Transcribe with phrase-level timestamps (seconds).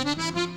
[0.00, 0.49] Jeremiah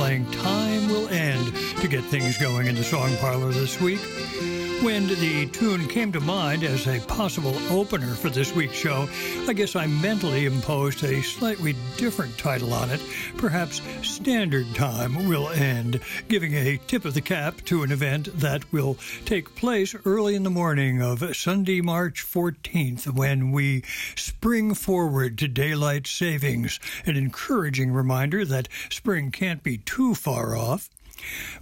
[0.00, 4.00] playing Time Will End to get things going in the song parlor this week.
[4.82, 9.10] When the tune came to mind as a possible opener for this week's show,
[9.46, 13.02] I guess I mentally imposed a slightly different title on it.
[13.36, 18.72] Perhaps Standard Time Will End, giving a tip of the cap to an event that
[18.72, 23.84] will take place early in the morning of Sunday, March 14th, when we
[24.16, 26.80] spring forward to daylight savings.
[27.04, 30.88] An encouraging reminder that spring can't be too far off.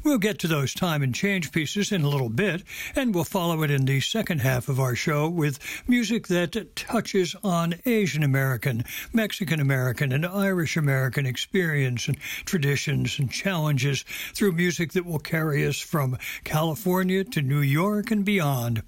[0.05, 2.63] We'll get to those time and change pieces in a little bit,
[2.95, 5.59] and we'll follow it in the second half of our show with
[5.89, 13.31] music that touches on Asian American, Mexican American, and Irish American experience and traditions and
[13.31, 14.05] challenges
[14.35, 18.83] through music that will carry us from California to New York and beyond.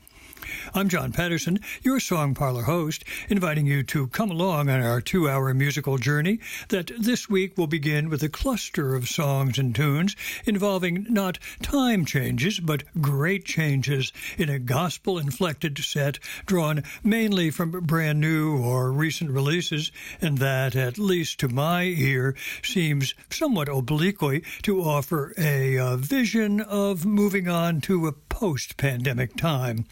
[0.73, 5.29] I'm John Patterson, your Song Parlor host, inviting you to come along on our two
[5.29, 6.39] hour musical journey
[6.69, 10.15] that this week will begin with a cluster of songs and tunes
[10.45, 17.73] involving not time changes, but great changes in a gospel inflected set drawn mainly from
[17.73, 24.45] brand new or recent releases, and that, at least to my ear, seems somewhat obliquely
[24.63, 29.85] to offer a, a vision of moving on to a post pandemic time.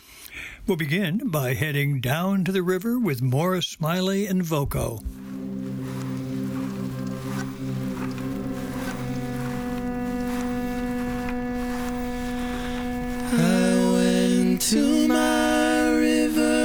[0.68, 4.98] We'll begin by heading down to the river with Moira Smiley and Voco.
[13.32, 16.58] I went to my river,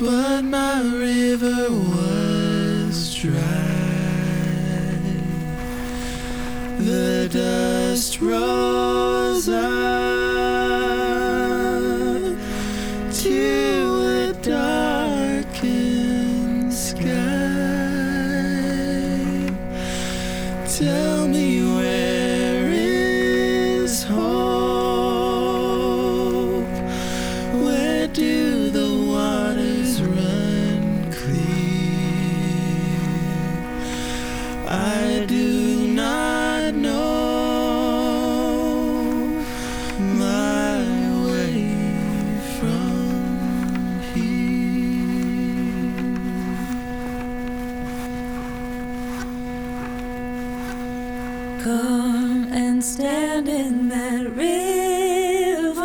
[0.00, 3.40] but my river was dry.
[6.78, 10.93] The dust rose up
[53.04, 55.84] stand in that river,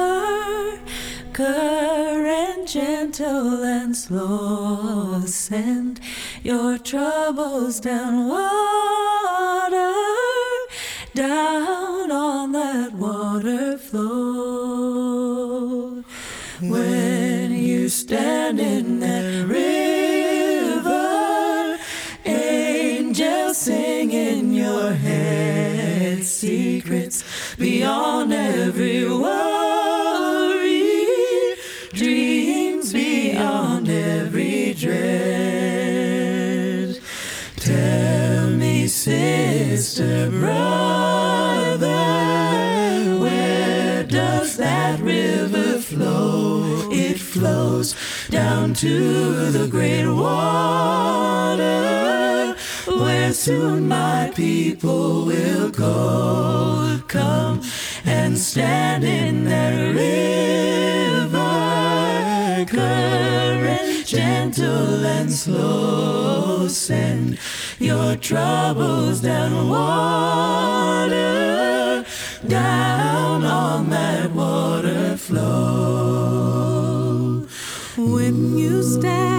[1.33, 5.23] current gentle and slow.
[5.25, 5.99] Send
[6.43, 9.93] your troubles down water,
[11.13, 14.85] down on that water flow.
[16.61, 18.48] When you stand
[27.59, 30.81] beyond every worry,
[31.91, 35.09] dreams beyond every dread.
[37.57, 41.87] Tell me, sister, brother,
[43.19, 46.89] where does that river flow?
[46.91, 47.93] It flows
[48.29, 51.59] down to the great water,
[52.99, 56.99] where soon my people will go.
[57.07, 57.61] Come
[58.05, 61.35] and stand in that river,
[62.69, 66.67] current gentle and slow.
[66.67, 67.39] Send
[67.79, 71.15] your troubles down water,
[72.47, 76.19] down on that water flow.
[77.97, 79.38] When you stand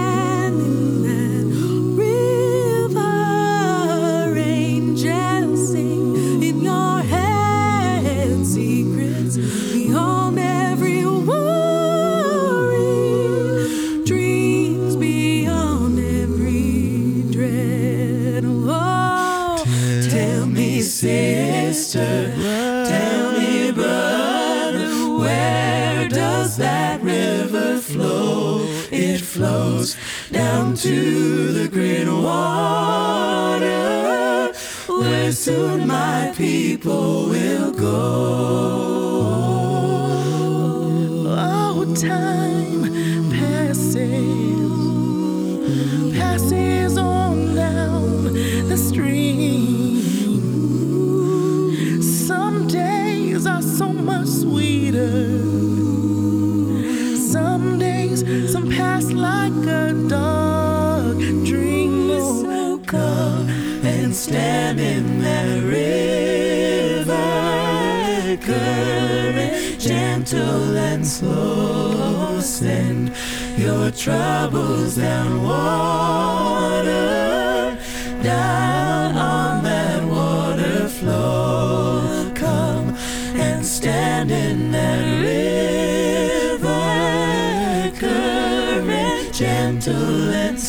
[29.31, 29.95] flows
[30.29, 33.71] down to the green water,
[34.87, 37.87] where soon my people will go.
[41.29, 42.91] Oh, time
[43.31, 43.95] passes,
[46.13, 48.33] passes on down
[48.67, 50.01] the stream.
[52.01, 55.50] Some days are so much sweeter.
[59.21, 62.09] Like a dark dream.
[62.41, 63.49] So come
[63.83, 67.11] and stand in that river,
[68.45, 72.39] current gentle and slow.
[72.41, 73.13] Send
[73.57, 76.80] your troubles down water,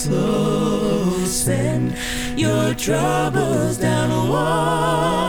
[0.03, 1.25] slow.
[1.25, 1.95] Send
[2.37, 5.22] your troubles down water,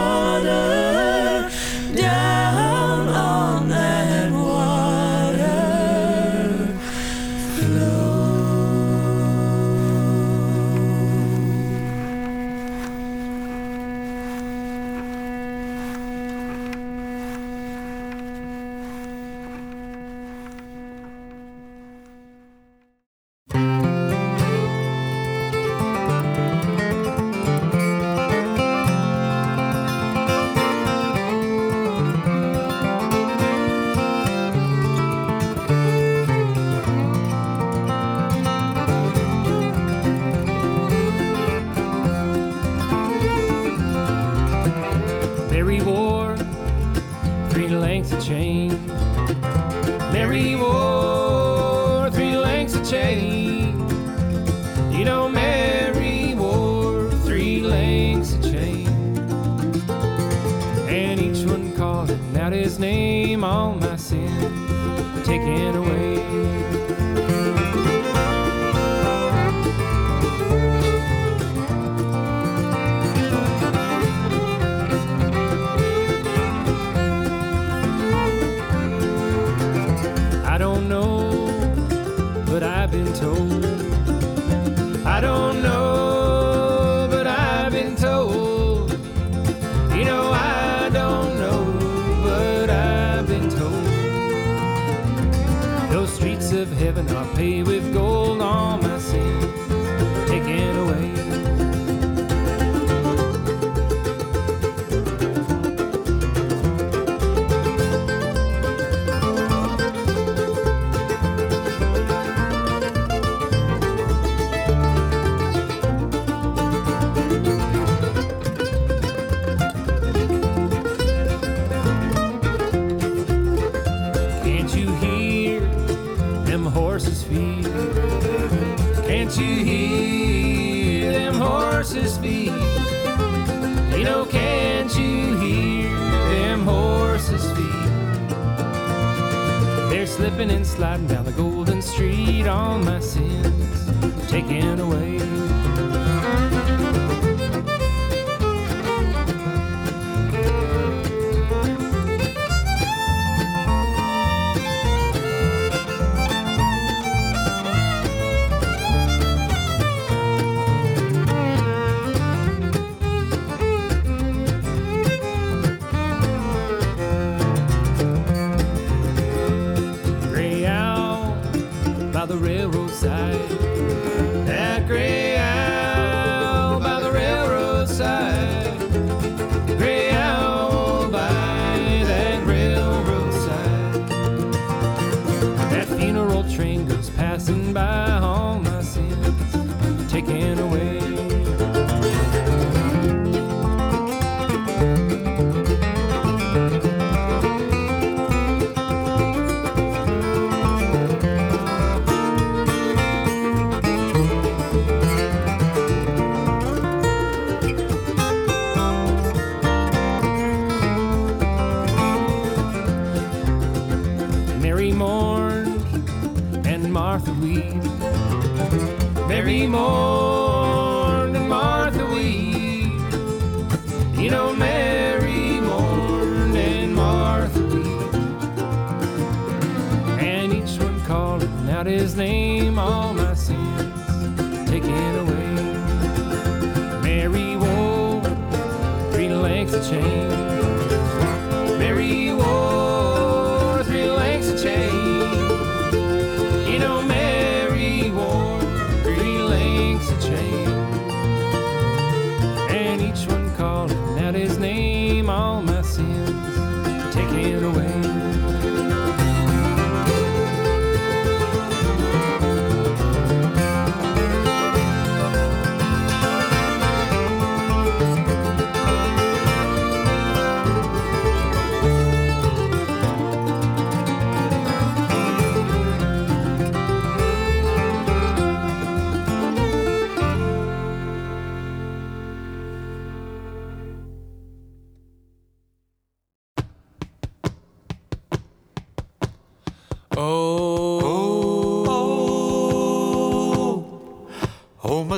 [97.44, 97.73] heaven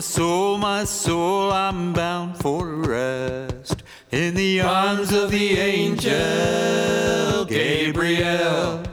[0.06, 8.84] soul, my soul, I'm bound for rest in the arms of the angel Gabriel.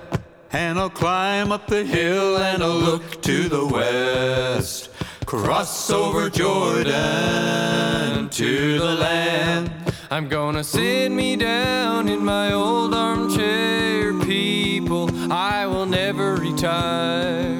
[0.53, 4.89] And I'll climb up the hill and I'll look to the west,
[5.27, 6.93] cross over Jordan
[8.31, 9.71] to the land.
[10.11, 15.11] I'm gonna sit me down in my old armchair, people.
[15.31, 17.52] I will never retire.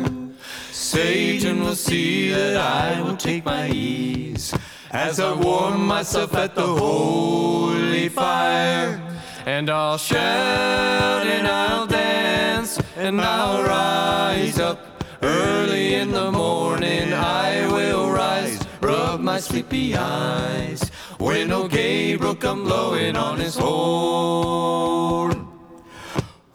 [1.73, 4.55] Will see that I will take my ease
[4.91, 9.01] as I warm myself at the holy fire.
[9.47, 17.15] And I'll shout and I'll dance and I'll rise up early in the morning.
[17.15, 25.49] I will rise, rub my sleepy eyes when old Gabriel come blowing on his horn.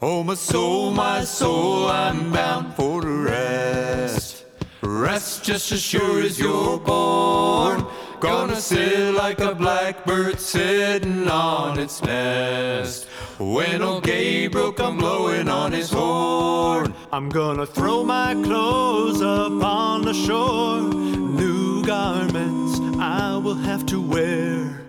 [0.00, 4.37] Oh, my soul, my soul, I'm bound for rest.
[4.98, 7.86] Rest just as sure as you're born.
[8.18, 13.06] Gonna sit like a blackbird sitting on its nest.
[13.38, 16.92] When old Gabriel come blowing on his horn.
[17.12, 20.80] I'm gonna throw my clothes up on the shore.
[20.80, 24.82] New garments I will have to wear.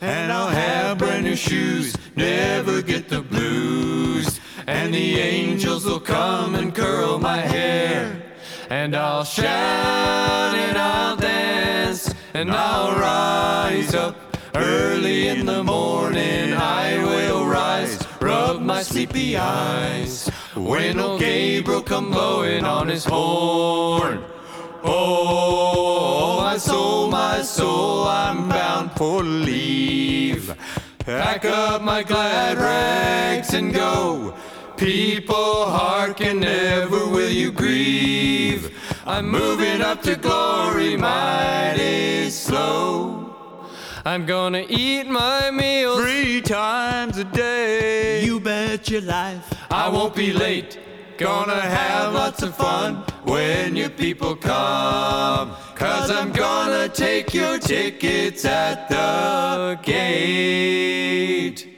[0.00, 4.40] And I'll have brand new shoes, never get the blues.
[4.66, 8.29] And the angels will come and curl my hair.
[8.70, 14.14] And I'll shout and I'll dance and I'll rise up
[14.54, 16.52] early in the morning.
[16.54, 24.22] I will rise, rub my sleepy eyes when old Gabriel come blowing on his horn.
[24.84, 30.54] Oh, my soul, my soul, I'm bound for leave.
[31.00, 34.32] Pack up my glad rags and go.
[34.80, 38.74] People, hearken, never will you grieve.
[39.04, 43.36] I'm moving up to glory mighty slow.
[44.06, 48.24] I'm gonna eat my meals Three times a day.
[48.24, 49.52] You bet your life.
[49.70, 50.78] I won't be late.
[51.18, 55.54] Gonna have lots of fun when your people come.
[55.74, 61.69] Cause I'm gonna take your tickets at the gate.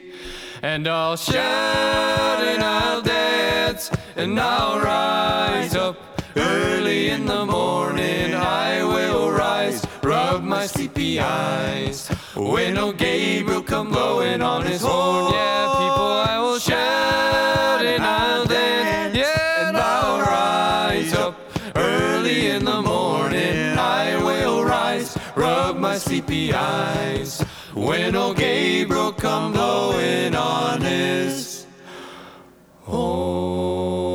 [0.63, 5.97] And I'll shout and I'll dance and I'll rise up
[6.37, 8.33] early in the morning.
[8.33, 12.07] I will rise, rub my sleepy eyes.
[12.33, 18.45] When old Gabriel come blowing on his horn, yeah, people, I will shout and I'll
[18.45, 21.37] dance, yeah, and I'll rise up
[21.75, 23.77] early in the morning.
[23.77, 27.43] I will rise, rub my sleepy eyes.
[27.83, 31.65] When old Gabriel come blowing on his
[32.83, 34.12] horn.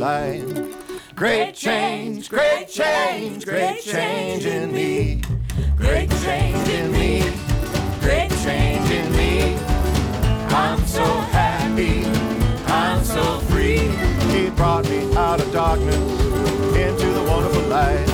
[0.00, 0.42] Light.
[1.14, 5.20] Great change, great change, great change in me.
[5.76, 7.22] Great change in me.
[8.00, 9.54] Great change in me.
[10.64, 12.06] I'm so happy.
[12.66, 13.90] I'm so free.
[14.32, 15.96] He brought me out of darkness
[16.74, 18.09] into the wonderful light.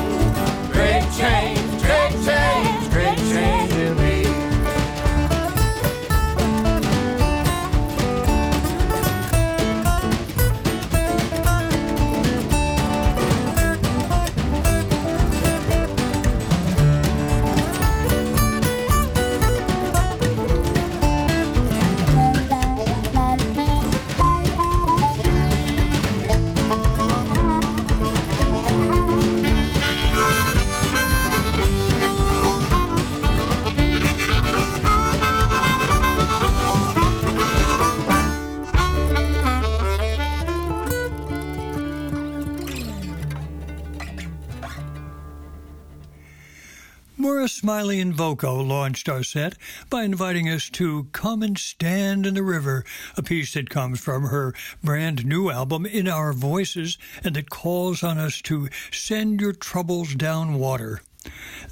[47.67, 49.57] Smiley and Voco launched our set
[49.91, 52.85] by inviting us to Come and Stand in the River,
[53.17, 58.05] a piece that comes from her brand new album, In Our Voices, and that calls
[58.05, 61.01] on us to send your troubles down water.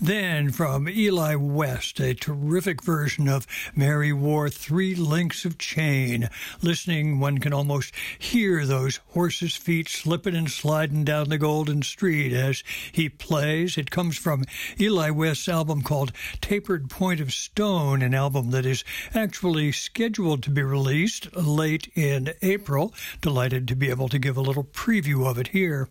[0.00, 6.28] Then from Eli West, a terrific version of Mary wore three links of chain.
[6.62, 12.32] Listening, one can almost hear those horses' feet slipping and sliding down the golden street
[12.32, 12.62] as
[12.92, 13.78] he plays.
[13.78, 14.44] It comes from
[14.80, 20.50] Eli West's album called Tapered Point of Stone, an album that is actually scheduled to
[20.50, 22.92] be released late in April.
[23.20, 25.88] Delighted to be able to give a little preview of it here.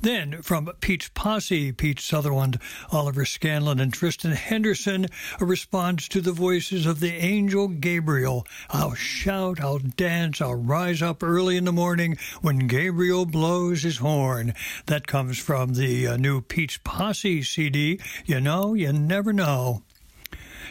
[0.00, 2.58] Then from Pete's Posse, Pete Sutherland,
[2.90, 5.06] Oliver Scanlon, and Tristan Henderson,
[5.40, 8.46] a response to the voices of the angel Gabriel.
[8.70, 13.98] I'll shout, I'll dance, I'll rise up early in the morning when Gabriel blows his
[13.98, 14.54] horn.
[14.86, 18.00] That comes from the uh, new Pete's Posse CD.
[18.24, 19.82] You know, you never know.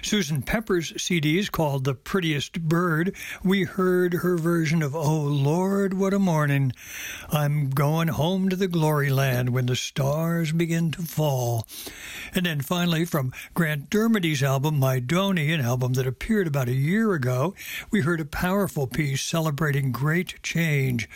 [0.01, 3.15] Susan Pepper's CD is called The Prettiest Bird.
[3.43, 6.73] We heard her version of Oh Lord, What a Morning.
[7.29, 11.67] I'm going home to the glory land when the stars begin to fall.
[12.33, 16.73] And then finally, from Grant Dermody's album, My Donny, an album that appeared about a
[16.73, 17.55] year ago,
[17.91, 21.09] we heard a powerful piece celebrating great change.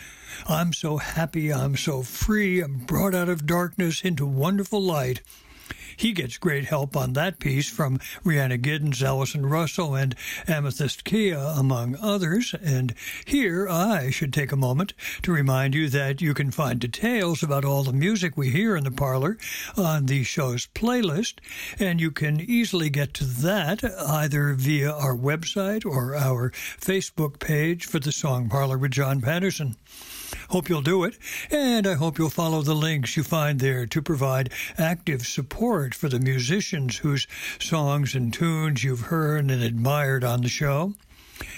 [0.48, 5.22] I'm so happy, I'm so free, I'm brought out of darkness into wonderful light.
[6.00, 11.58] He gets great help on that piece from Rhiannon Giddens, Allison Russell, and Amythyst Kiah,
[11.58, 12.54] among others.
[12.54, 12.94] And
[13.26, 17.66] here I should take a moment to remind you that you can find details about
[17.66, 19.36] all the music we hear in the parlor
[19.76, 21.34] on the show's playlist,
[21.78, 27.84] and you can easily get to that either via our website or our Facebook page
[27.84, 29.76] for the Song Parlor with John Patterson.
[30.50, 31.16] Hope you'll do it,
[31.52, 36.08] and I hope you'll follow the links you find there to provide active support for
[36.08, 37.28] the musicians whose
[37.60, 40.94] songs and tunes you've heard and admired on the show.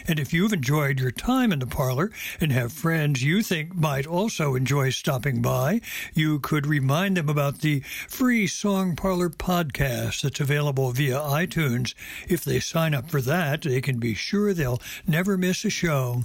[0.07, 4.07] And if you've enjoyed your time in the parlor and have friends you think might
[4.07, 5.81] also enjoy stopping by,
[6.13, 11.95] you could remind them about the free Song Parlor podcast that's available via iTunes.
[12.29, 16.25] If they sign up for that, they can be sure they'll never miss a show.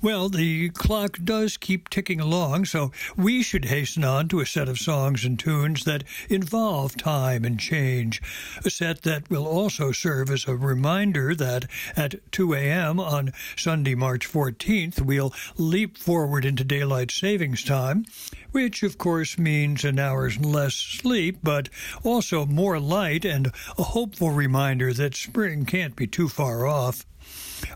[0.00, 4.68] Well, the clock does keep ticking along, so we should hasten on to a set
[4.68, 8.22] of songs and tunes that involve time and change.
[8.64, 11.64] A set that will also serve as a reminder that
[11.96, 13.00] at 2 a.m.
[13.00, 18.04] on Sunday, March 14th, we'll leap forward into daylight savings time,
[18.52, 21.68] which of course means an hour's less sleep, but
[22.04, 27.04] also more light and a hopeful reminder that spring can't be too far off.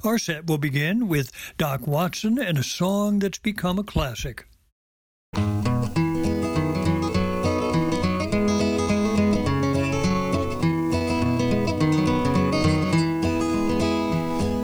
[0.05, 4.47] Our set will begin with Doc Watson and a song that's become a classic.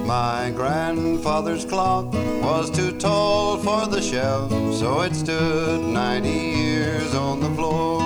[0.06, 7.40] My grandfather's clock was too tall for the shelf, so it stood 90 years on
[7.40, 8.00] the floor.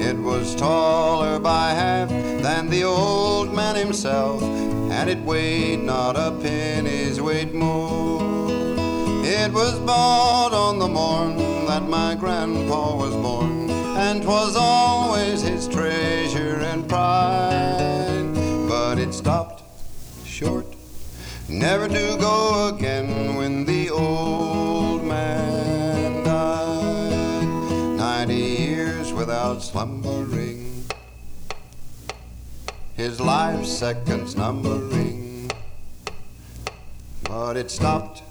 [0.00, 2.10] It was taller by half
[2.50, 4.42] than the old man himself,
[4.96, 8.48] and it weighed not a penny's weight more.
[9.38, 11.36] It was bought on the morn
[11.70, 13.70] that my grandpa was born,
[14.06, 18.26] and 'twas always his treasure and pride.
[18.72, 19.62] But it stopped
[20.24, 20.66] short,
[21.48, 22.36] never to go
[22.72, 27.48] again when the old man died.
[28.06, 30.39] Ninety years without slumbering,
[33.00, 35.50] his life's seconds numbering.
[37.22, 38.22] But it stopped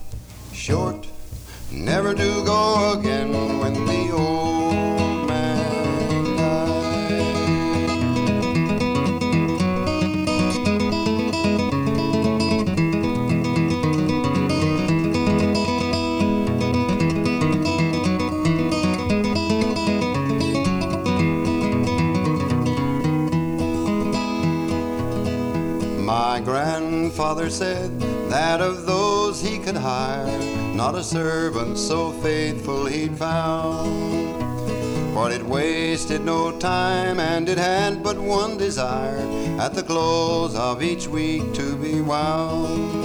[0.53, 1.07] short,
[1.71, 5.08] never to go again when the old
[26.39, 27.99] My grandfather said
[28.29, 30.39] that of those he could hire,
[30.73, 34.41] not a servant so faithful he'd found.
[35.13, 39.19] For it wasted no time and it had but one desire
[39.59, 43.03] at the close of each week to be wound.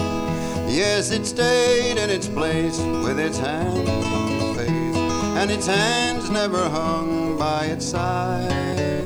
[0.71, 4.97] Yes, it stayed in its place with its hands on its face,
[5.41, 9.05] and its hands never hung by its side.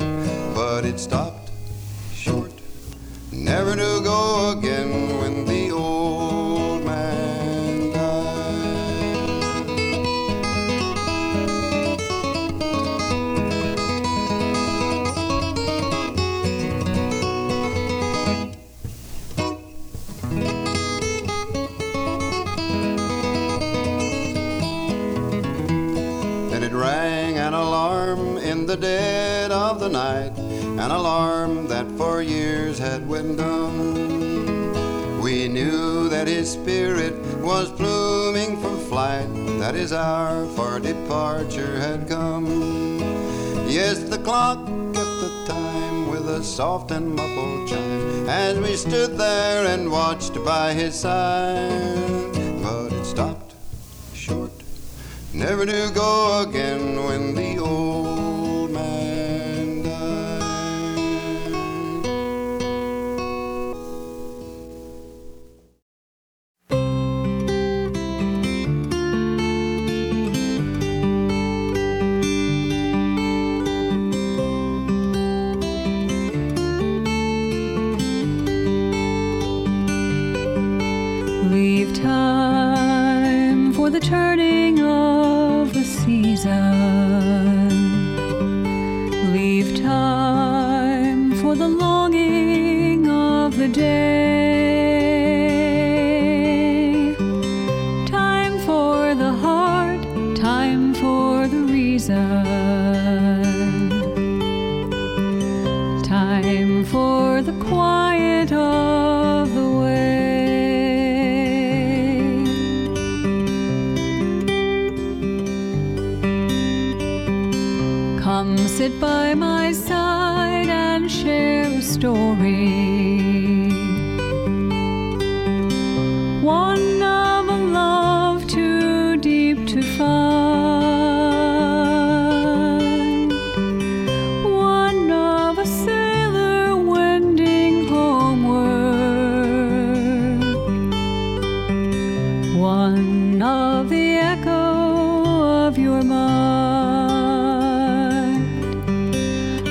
[0.55, 1.38] But it stopped
[3.49, 9.09] never to go again when the old man died.
[26.53, 30.38] And it rang an alarm in the dead of the night,
[30.79, 35.21] an alarm that for years had went dumb.
[35.21, 42.09] We knew that his spirit was pluming for flight, that his hour for departure had
[42.09, 42.47] come.
[43.69, 44.59] Yes, the clock
[44.95, 50.35] kept the time with a soft and muffled chime as we stood there and watched
[50.45, 52.33] by his side.
[52.63, 53.57] But it stopped
[54.15, 54.53] short
[55.35, 58.18] never to go again when the old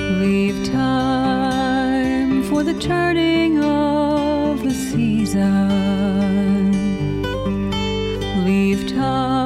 [0.09, 5.43] Leave time for the turning of the season.
[8.45, 9.36] Leave time.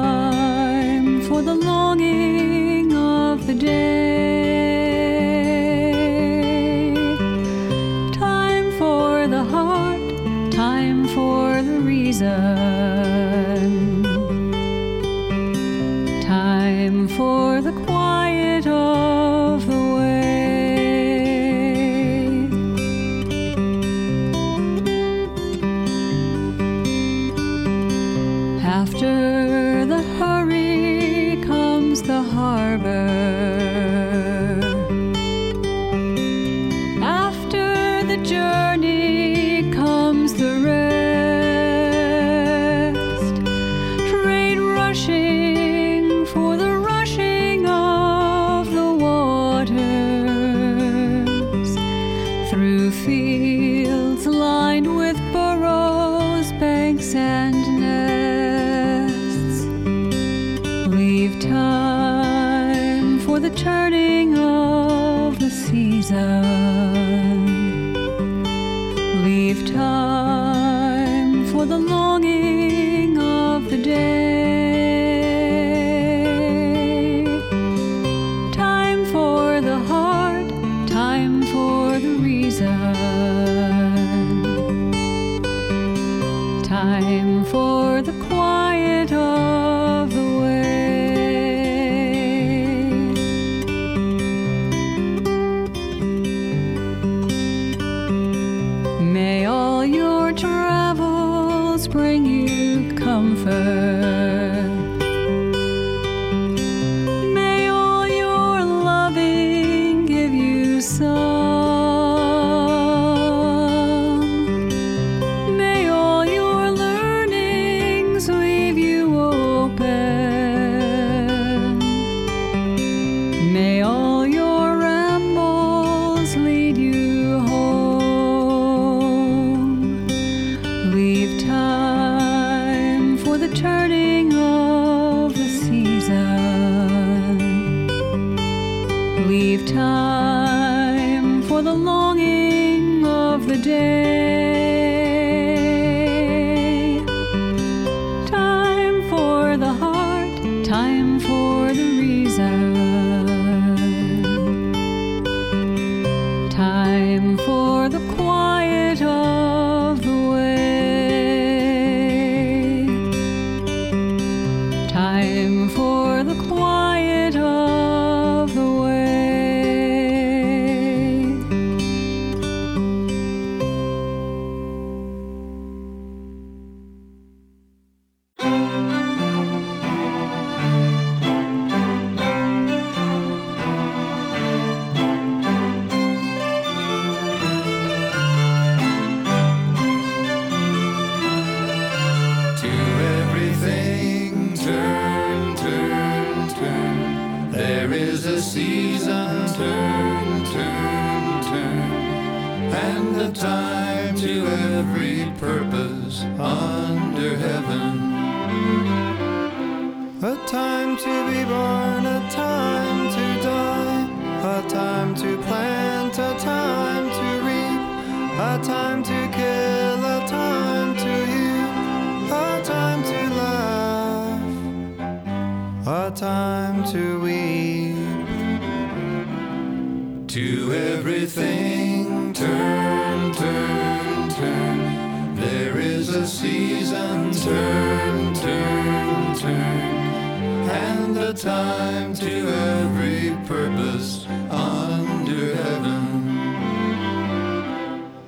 [241.32, 246.04] a time to every purpose under heaven.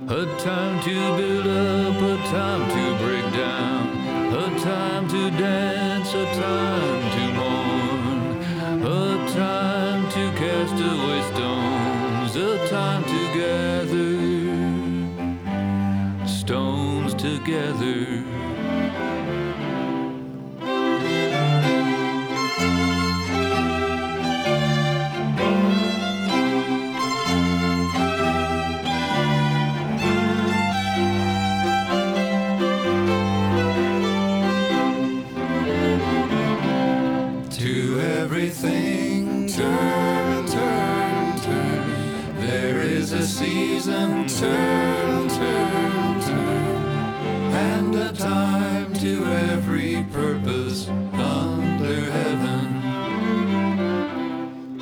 [0.08, 3.88] A time to build up, a time to break down,
[4.32, 11.63] a time to dance, a time to mourn, a time to cast away stones.
[44.38, 46.84] turn, turn, turn,
[47.54, 52.66] and a time to every purpose under heaven.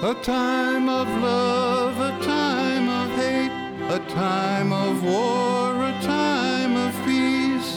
[0.02, 3.52] A time of love, a time of hate,
[3.90, 7.76] a time of war, a time of peace,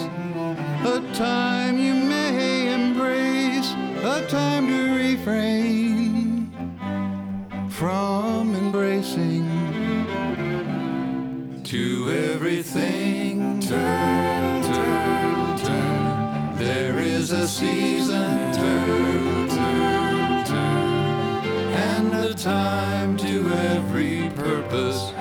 [0.86, 3.70] a time you may embrace,
[4.02, 6.50] a time to refrain
[7.68, 8.25] from.
[12.10, 13.60] everything.
[13.60, 16.56] Turn, turn, turn.
[16.58, 18.52] There is a season.
[18.52, 21.44] Turn, turn, turn.
[21.90, 25.15] And a time to every purpose.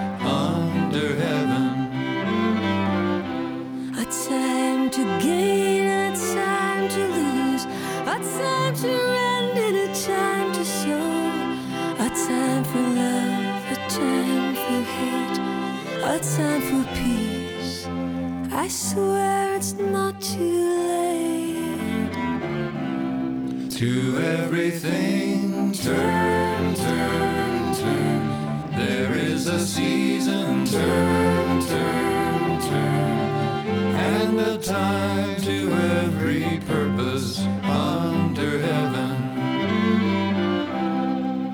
[16.36, 17.88] Time for peace.
[18.52, 22.12] I swear it's not too late.
[23.72, 28.72] To everything, turn, turn, turn.
[28.76, 33.96] There is a season, turn, turn, turn.
[33.96, 35.72] And a time to
[36.04, 39.16] every purpose under heaven.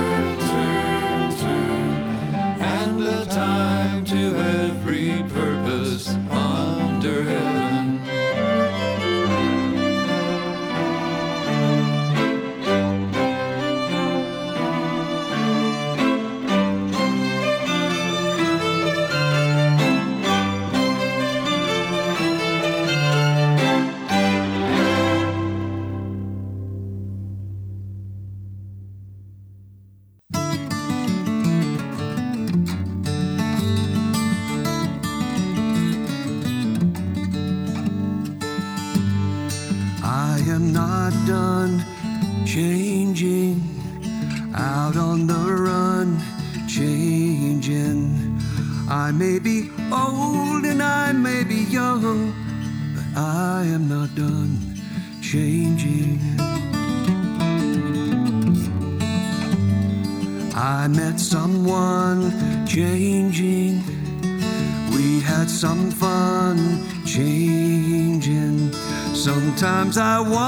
[69.90, 70.47] Sometimes I wonder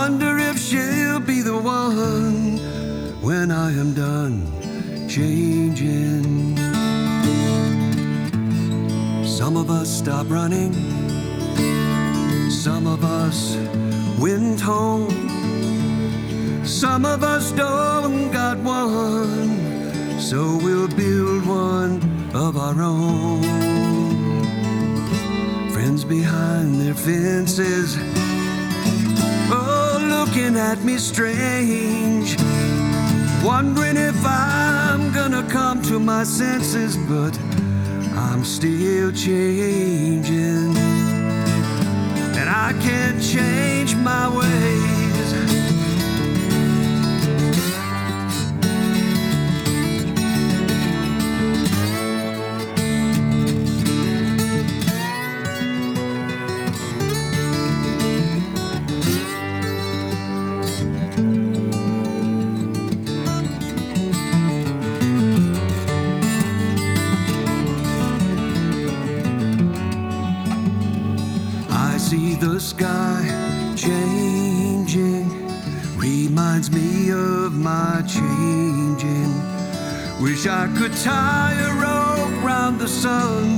[30.31, 32.37] looking at me strange.
[33.43, 37.37] Wondering if I'm gonna come to my senses, but
[38.15, 40.77] I'm still changing.
[42.39, 44.90] And I can't change my ways.
[80.61, 83.57] I could tie a rope round the sun,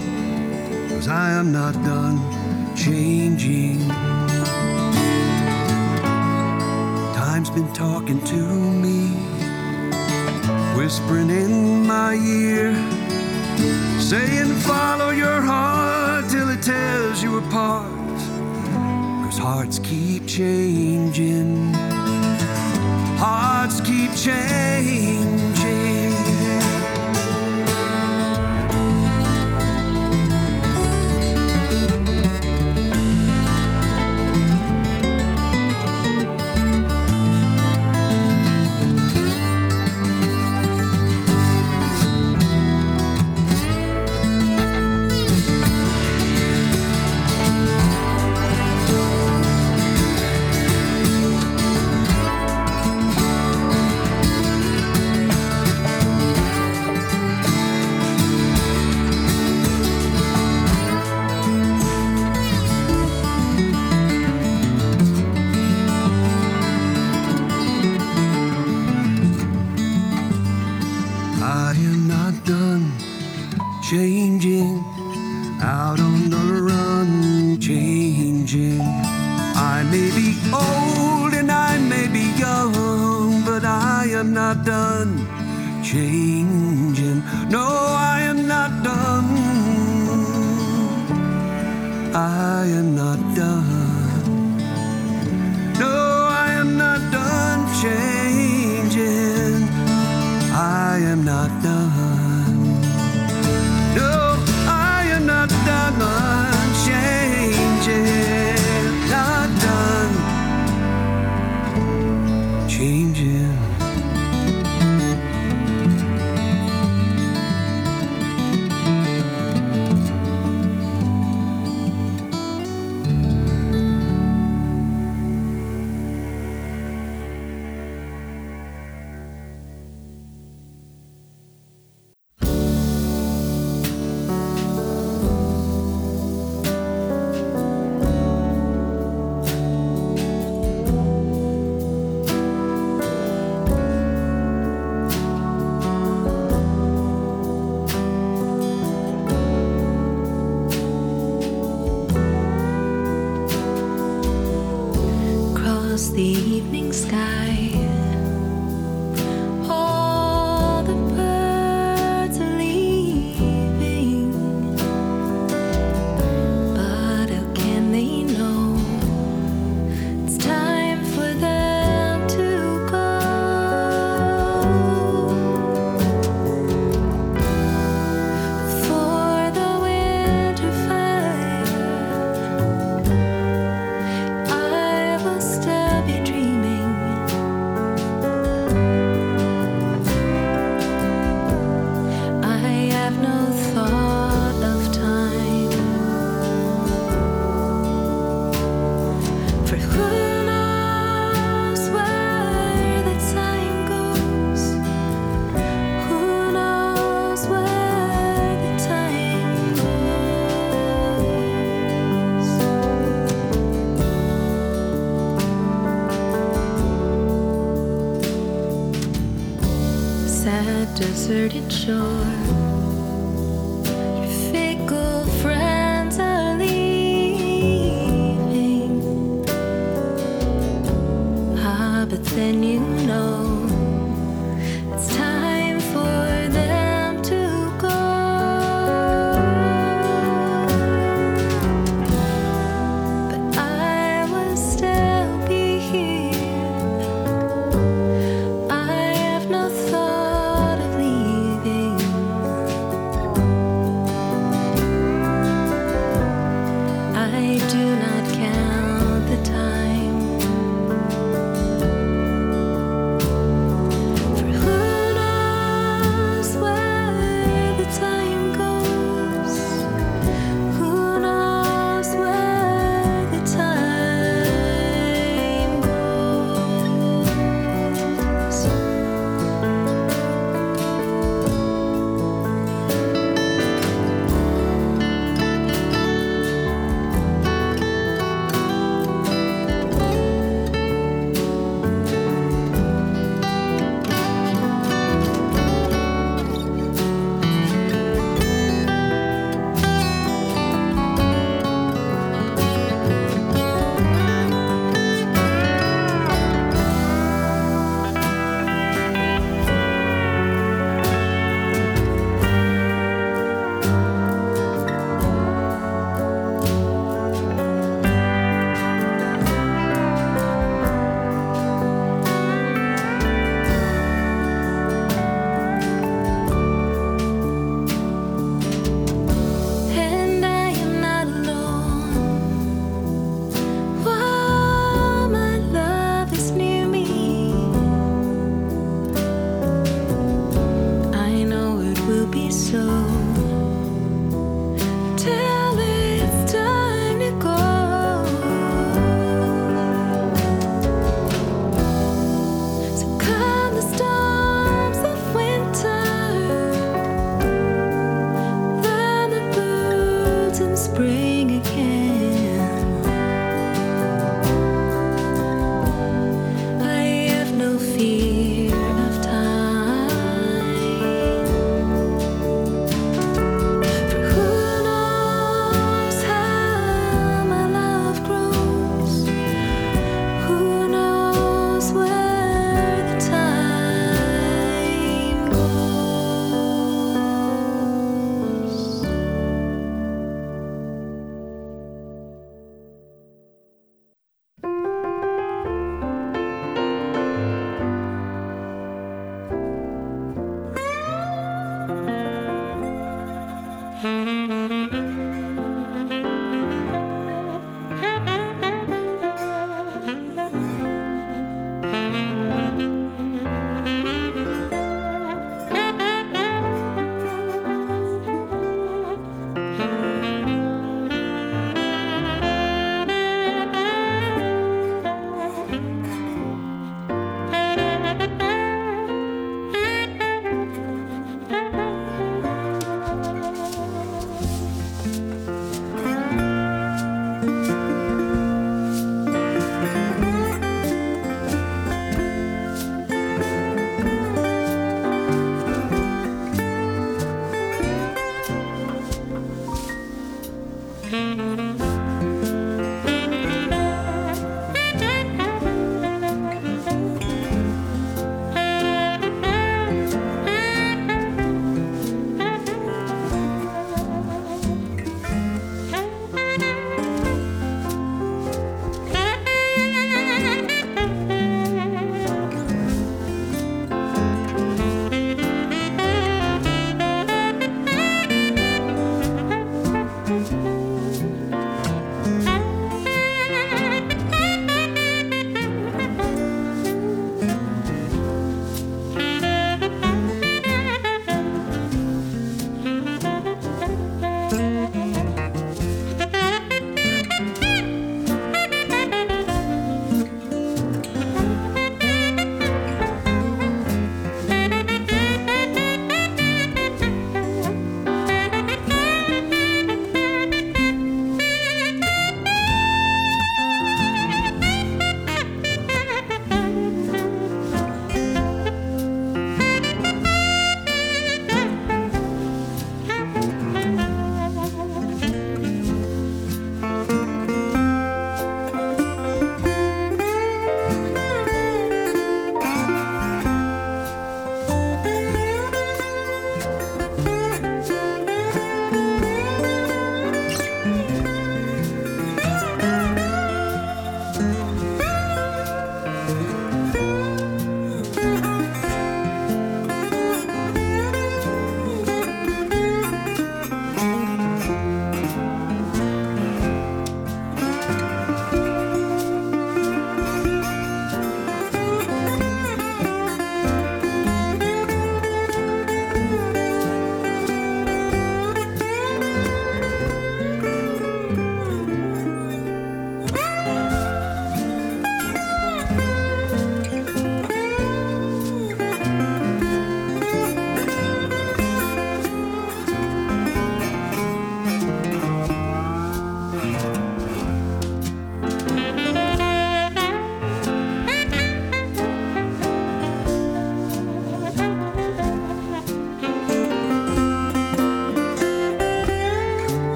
[0.88, 2.16] cause I am not done
[2.76, 3.88] changing.
[7.12, 8.36] Time's been talking to
[8.84, 9.08] me,
[10.76, 12.72] whispering in my ear,
[13.98, 17.90] saying, Follow your heart till it tears you apart.
[19.24, 21.74] Cause hearts keep changing.
[23.18, 25.01] Hearts keep changing.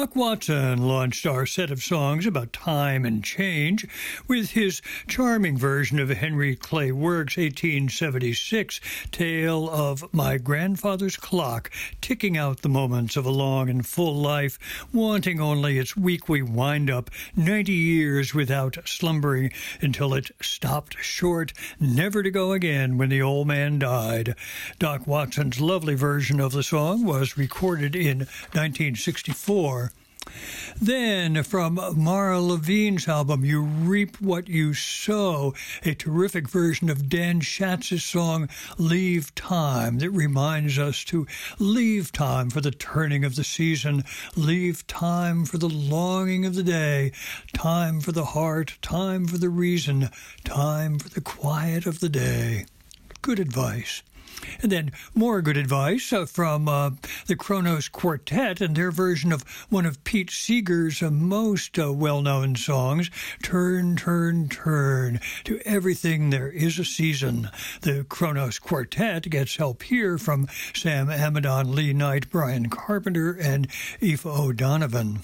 [0.00, 3.86] Doc Watson launched our set of songs about time and change
[4.26, 4.80] with his
[5.10, 8.80] charming version of Henry Clay Work's 1876
[9.10, 11.68] tale of My Grandfather's Clock,
[12.00, 14.56] ticking out the moments of a long and full life,
[14.92, 19.50] wanting only its weekly wind up 90 years without slumbering
[19.80, 24.36] until it stopped short, never to go again when the old man died.
[24.78, 28.18] Doc Watson's lovely version of the song was recorded in
[28.52, 29.90] 1964.
[30.80, 37.40] Then, from Mara Levine's album, You Reap What You Sow, a terrific version of Dan
[37.40, 41.26] Schatz's song Leave Time that reminds us to
[41.58, 44.04] leave time for the turning of the season,
[44.36, 47.12] leave time for the longing of the day,
[47.54, 50.10] time for the heart, time for the reason,
[50.44, 52.66] time for the quiet of the day.
[53.22, 54.02] Good advice.
[54.62, 56.90] And then more good advice uh, from uh,
[57.26, 62.22] the Kronos Quartet and their version of one of Pete Seeger's uh, most uh, well
[62.22, 63.10] known songs,
[63.42, 65.20] Turn, Turn, Turn.
[65.44, 67.50] To everything there is a season.
[67.82, 73.68] The Kronos Quartet gets help here from Sam Amidon, Lee Knight, Brian Carpenter, and
[74.02, 75.20] Aoife O'Donovan.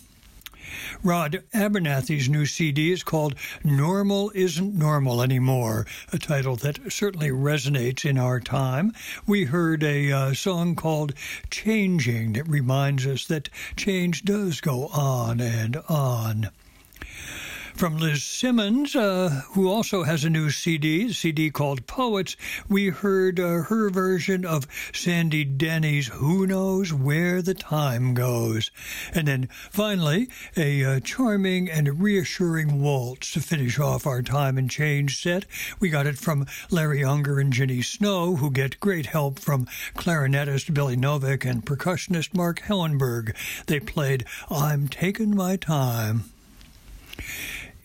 [1.02, 8.04] Rod Abernethy's new CD is called Normal Isn't Normal Anymore, a title that certainly resonates
[8.04, 8.92] in our time.
[9.26, 11.14] We heard a uh, song called
[11.50, 16.50] Changing that reminds us that change does go on and on.
[17.76, 22.34] From Liz Simmons, uh, who also has a new CD, CD called Poets,
[22.70, 28.70] we heard uh, her version of Sandy Denny's Who Knows Where the Time Goes.
[29.12, 34.70] And then finally, a uh, charming and reassuring waltz to finish off our time and
[34.70, 35.44] change set.
[35.78, 40.72] We got it from Larry Unger and Ginny Snow, who get great help from clarinetist
[40.72, 43.36] Billy Novick and percussionist Mark Hellenberg.
[43.66, 46.24] They played I'm Taking My Time.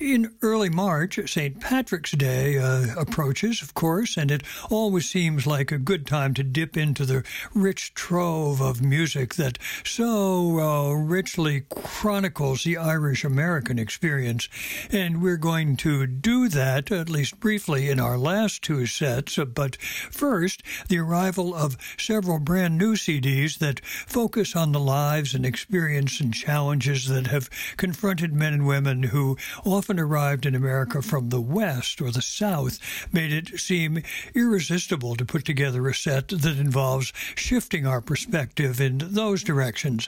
[0.02, 1.60] In early March, St.
[1.60, 4.42] Patrick's Day uh, approaches, of course, and it
[4.72, 7.24] always seems like a good time to dip into the
[7.54, 14.50] rich trove of music that so uh, richly chronicles the Irish American experience.
[14.90, 19.38] And we're going to do that, at least briefly, in our last two sets.
[19.54, 25.46] But first, the arrival of several brand new CDs that focus on the lives and
[25.46, 31.02] experience and challenges that have confronted men and women who often often arrived in America
[31.02, 32.80] from the West or the South
[33.12, 34.02] made it seem
[34.34, 40.08] irresistible to put together a set that involves shifting our perspective in those directions.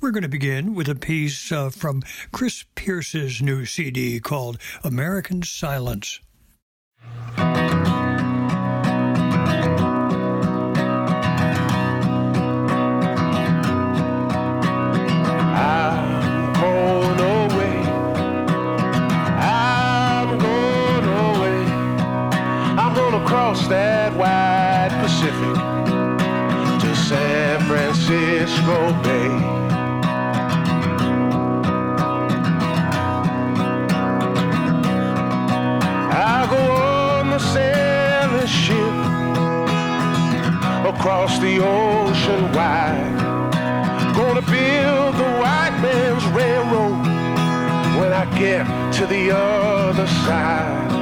[0.00, 2.02] We're going to begin with a piece uh, from
[2.32, 6.18] Chris Pierce's new CD called American Silence.
[23.50, 25.56] Across that wide Pacific
[26.80, 29.28] to San Francisco Bay.
[36.14, 38.94] I'll go on the sailing ship
[40.86, 43.16] across the ocean wide.
[44.14, 47.04] Gonna build the white man's railroad
[47.98, 48.64] when I get
[48.98, 50.99] to the other side.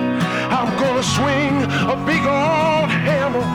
[0.61, 3.46] I'm gonna swing a big old hammer.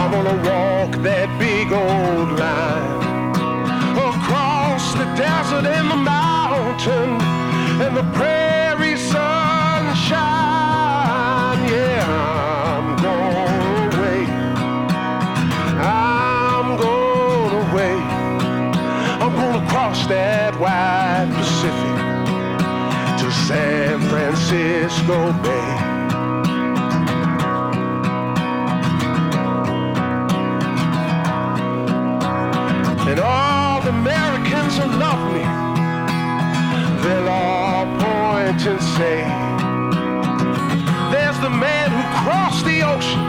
[0.00, 3.30] I'm gonna walk that big old line
[4.10, 7.22] across the desert and the mountain
[7.84, 10.18] and the prairie sunshine.
[11.70, 12.02] Yeah,
[12.66, 14.26] I'm going away.
[15.78, 17.94] I'm going away.
[19.22, 21.96] I'm gonna cross that wide Pacific
[23.20, 25.91] to San Francisco Bay.
[33.04, 35.42] And all the Americans who love me,
[37.02, 39.18] they'll all point and say,
[41.10, 43.26] There's the man who crossed the ocean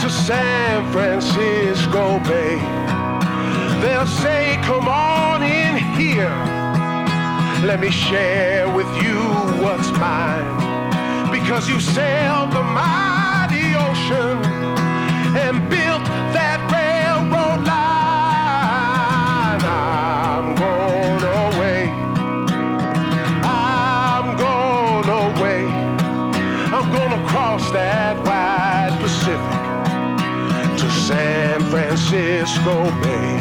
[0.00, 2.56] to San Francisco Bay.
[3.82, 6.36] They'll say, Come on in here.
[7.66, 9.18] Let me share with you
[9.62, 11.30] what's mine.
[11.32, 14.61] Because you sailed the mighty ocean
[32.42, 33.34] Bisco Bay.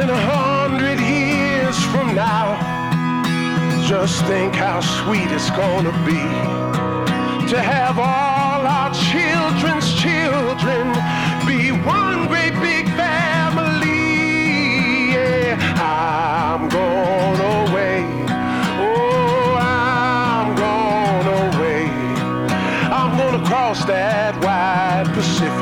[0.00, 2.56] In a hundred years from now,
[3.86, 6.24] just think how sweet it's gonna be
[7.50, 10.94] to have all our children's children
[11.46, 14.32] be one great big family.
[15.12, 17.09] Yeah, I'm going.
[23.74, 25.54] Gonna that wide Pacific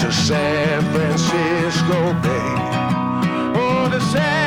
[0.00, 2.54] to San Francisco Bay.
[3.56, 4.43] Oh, to San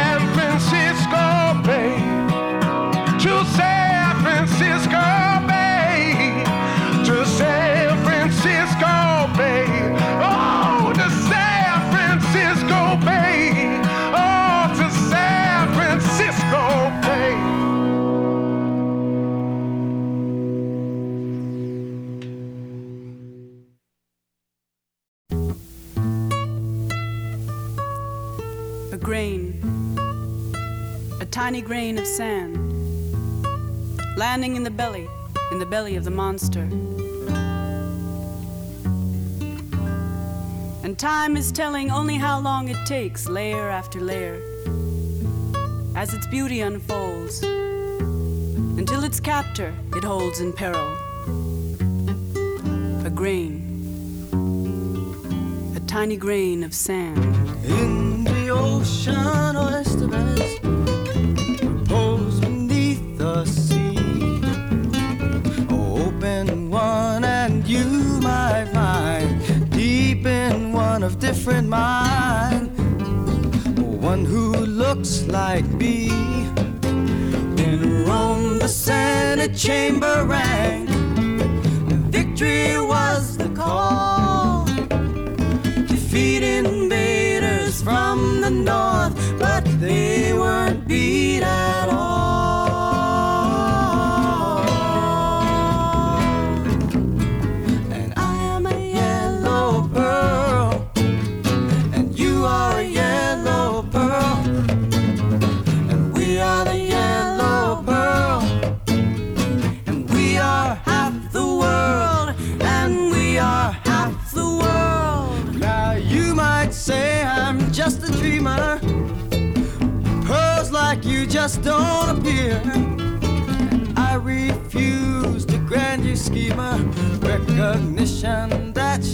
[31.47, 32.57] tiny grain of sand,
[34.17, 35.07] landing in the belly,
[35.53, 36.63] in the belly of the monster.
[40.83, 44.41] And time is telling only how long it takes, layer after layer,
[45.95, 50.97] as its beauty unfolds, until its captor it holds in peril.
[53.05, 53.63] A grain,
[55.77, 57.17] a tiny grain of sand.
[57.63, 59.55] In the ocean,
[71.27, 72.69] different mind
[74.01, 76.07] one who looks like me.
[77.65, 80.86] In Rome, the Senate chamber rang.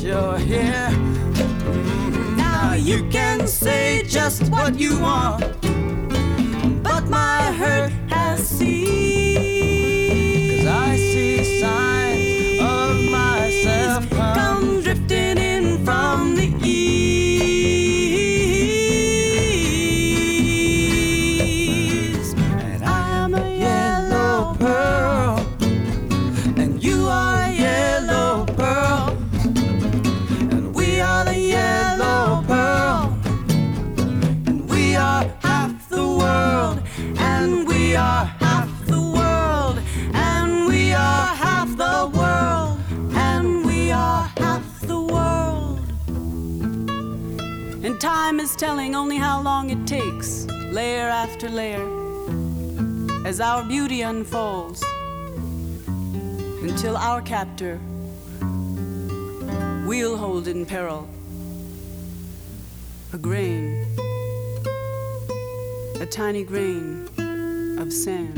[0.04, 0.90] You're here.
[0.92, 2.36] Mhm.
[2.36, 5.44] Now you can say just what you want,
[51.54, 51.88] layer
[53.26, 54.84] as our beauty unfolds,
[56.64, 57.80] until our captor
[59.86, 61.08] we'll hold in peril.
[63.14, 63.86] A grain,
[66.02, 67.08] a tiny grain
[67.78, 68.34] of sand.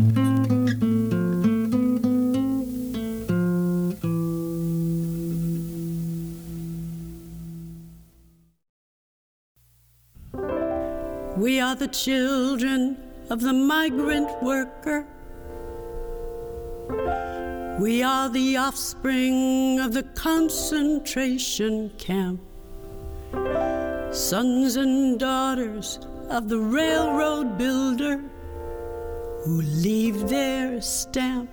[11.38, 15.08] We are the children of the migrant worker.
[17.80, 22.40] We are the offspring of the concentration camp.
[24.12, 26.00] Sons and daughters
[26.30, 28.22] of the railroad builder
[29.44, 31.50] who leave their stamp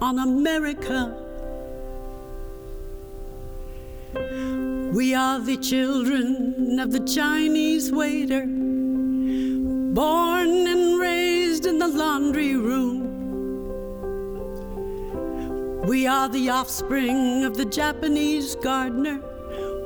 [0.00, 1.14] on America.
[4.92, 8.46] We are the children of the Chinese waiter,
[9.94, 10.65] born
[11.96, 13.14] laundry room.
[15.86, 19.18] We are the offspring of the Japanese gardener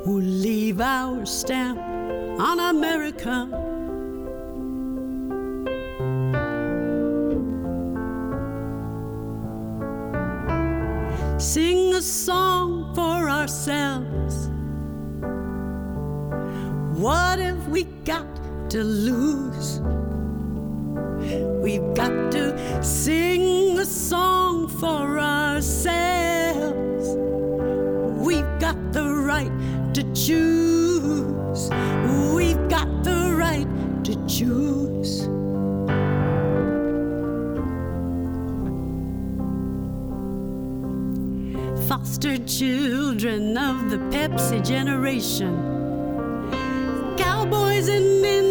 [0.05, 3.49] who leave our stamp on America.
[11.39, 14.49] Sing a song for ourselves.
[16.99, 18.27] What have we got
[18.71, 19.81] to lose?
[21.39, 27.07] We've got to sing a song for ourselves.
[28.19, 29.53] We've got the right
[29.95, 31.71] to choose.
[32.35, 33.69] We've got the right
[34.05, 35.29] to choose.
[41.89, 45.55] Foster children of the Pepsi generation,
[47.17, 48.50] cowboys and Indians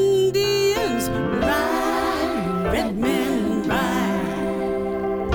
[2.71, 5.29] red men ride.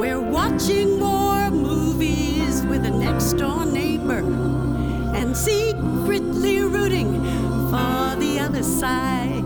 [0.00, 4.22] We're watching more movies with a next door neighbor
[5.14, 7.20] and secretly rooting
[7.70, 9.44] for the other side.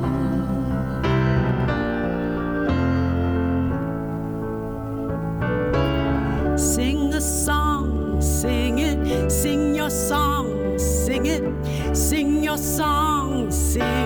[6.59, 11.45] Sing a song, sing it, sing your song, sing it,
[11.95, 14.06] sing your song, sing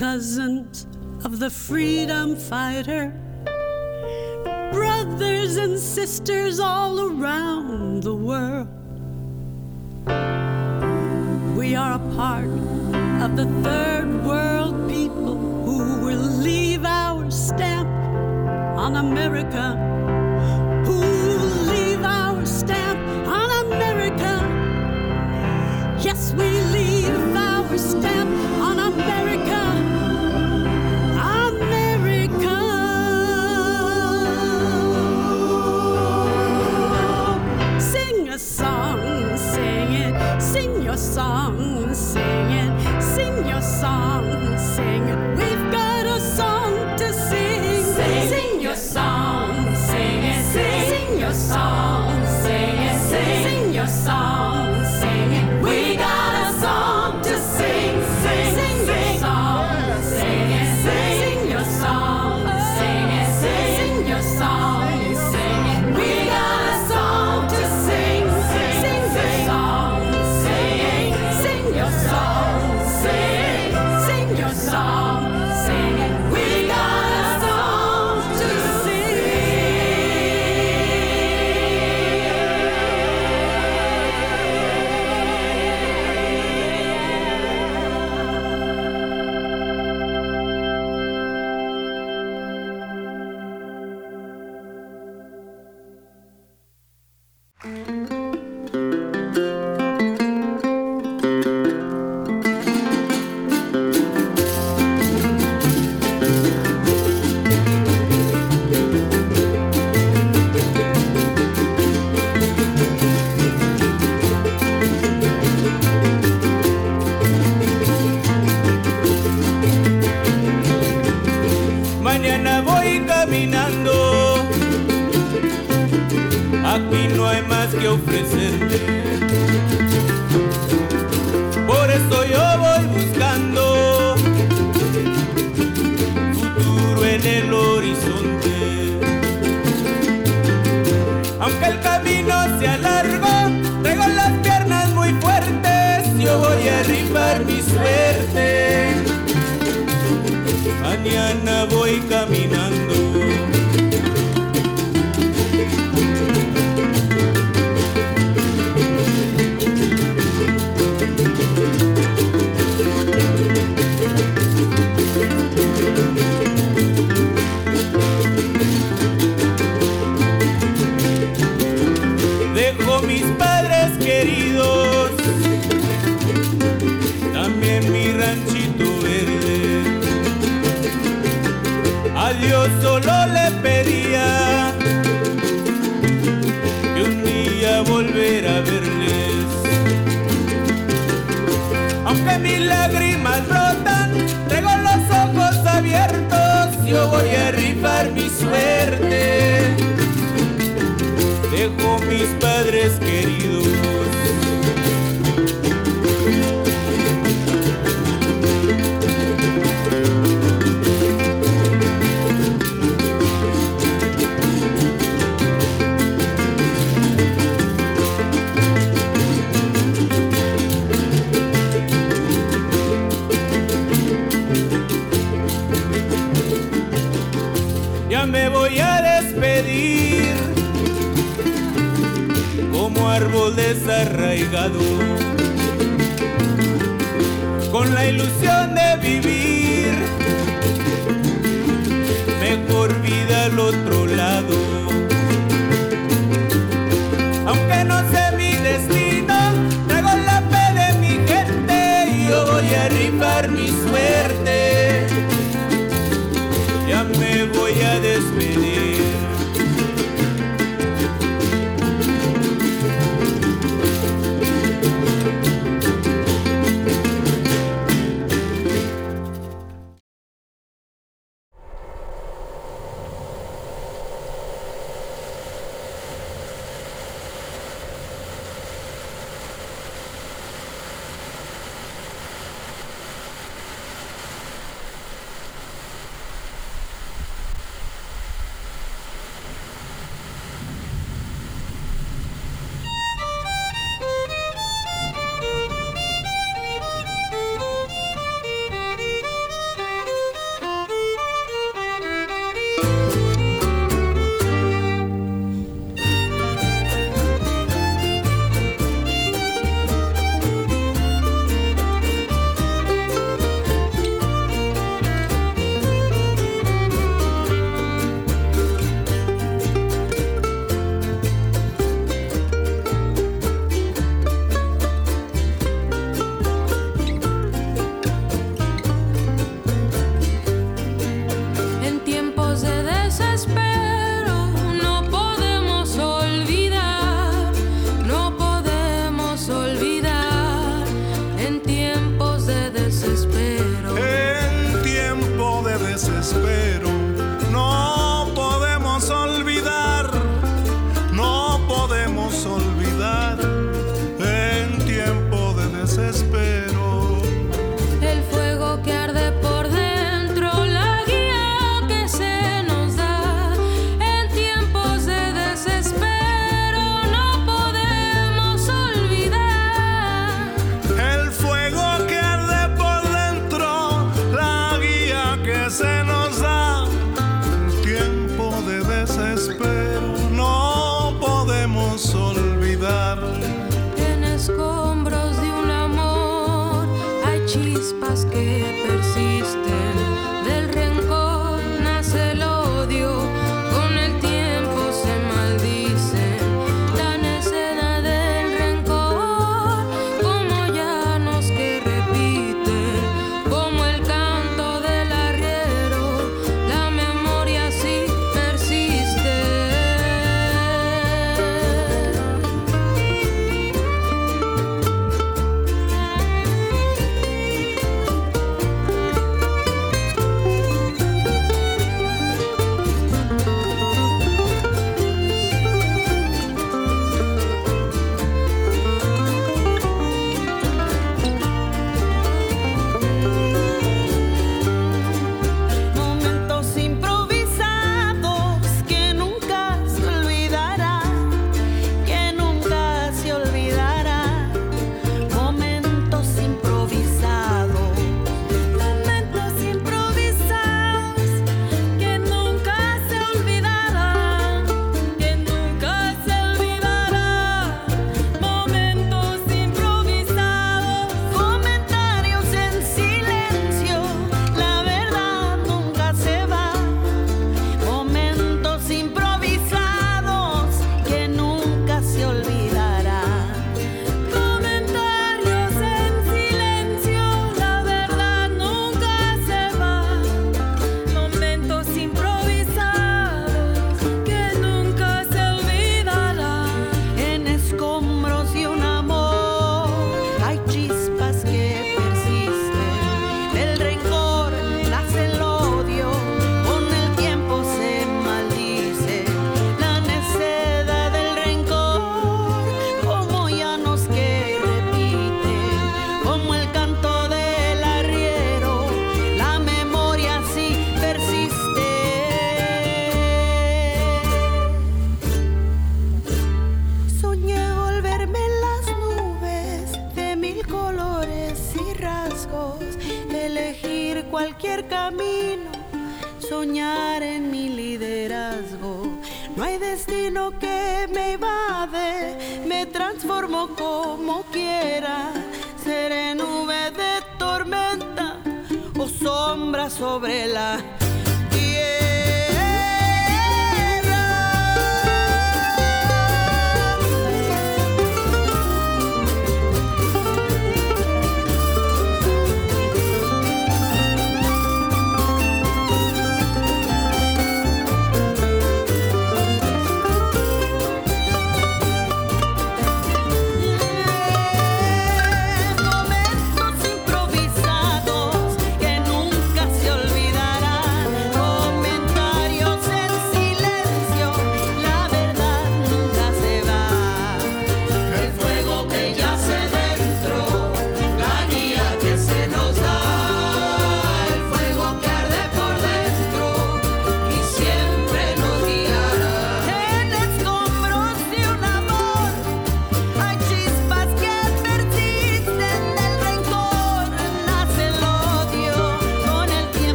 [0.00, 0.86] cousins
[1.26, 3.12] of the freedom fighter,
[4.72, 8.66] brothers and sisters all around the world.
[11.54, 12.46] We are a part
[13.20, 15.36] of the third world people
[15.66, 17.90] who will leave our stamp
[18.78, 19.89] on America.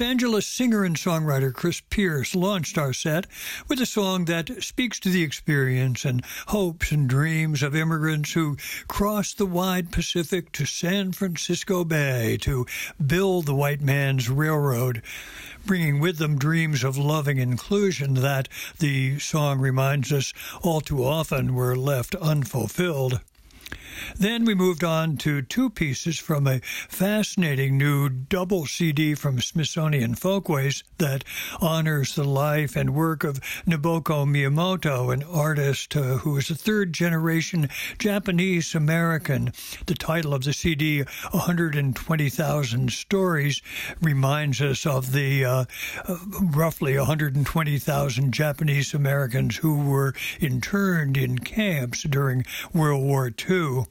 [0.00, 3.26] Los Angeles singer and songwriter Chris Pierce launched our set
[3.68, 8.56] with a song that speaks to the experience and hopes and dreams of immigrants who
[8.88, 12.64] crossed the wide Pacific to San Francisco Bay to
[13.06, 15.02] build the white man's railroad,
[15.66, 18.48] bringing with them dreams of loving inclusion that
[18.78, 20.32] the song reminds us
[20.62, 23.20] all too often were left unfulfilled.
[24.16, 30.14] Then we moved on to two pieces from a fascinating new double CD from Smithsonian
[30.14, 31.24] Folkways that
[31.60, 36.92] honors the life and work of Nobuko Miyamoto, an artist uh, who is a third
[36.92, 37.68] generation
[37.98, 39.52] Japanese American.
[39.86, 43.62] The title of the CD, 120,000 Stories,
[44.00, 45.64] reminds us of the uh,
[46.06, 53.86] uh, roughly 120,000 Japanese Americans who were interned in camps during World War II.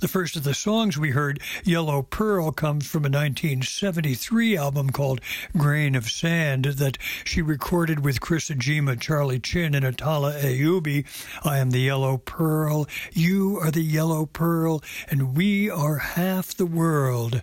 [0.00, 5.20] The first of the songs we heard, Yellow Pearl, comes from a 1973 album called
[5.56, 11.04] Grain of Sand that she recorded with Chris Iijima, Charlie Chin, and Atala Ayubi.
[11.44, 16.66] I am the Yellow Pearl, you are the Yellow Pearl, and we are half the
[16.66, 17.42] world.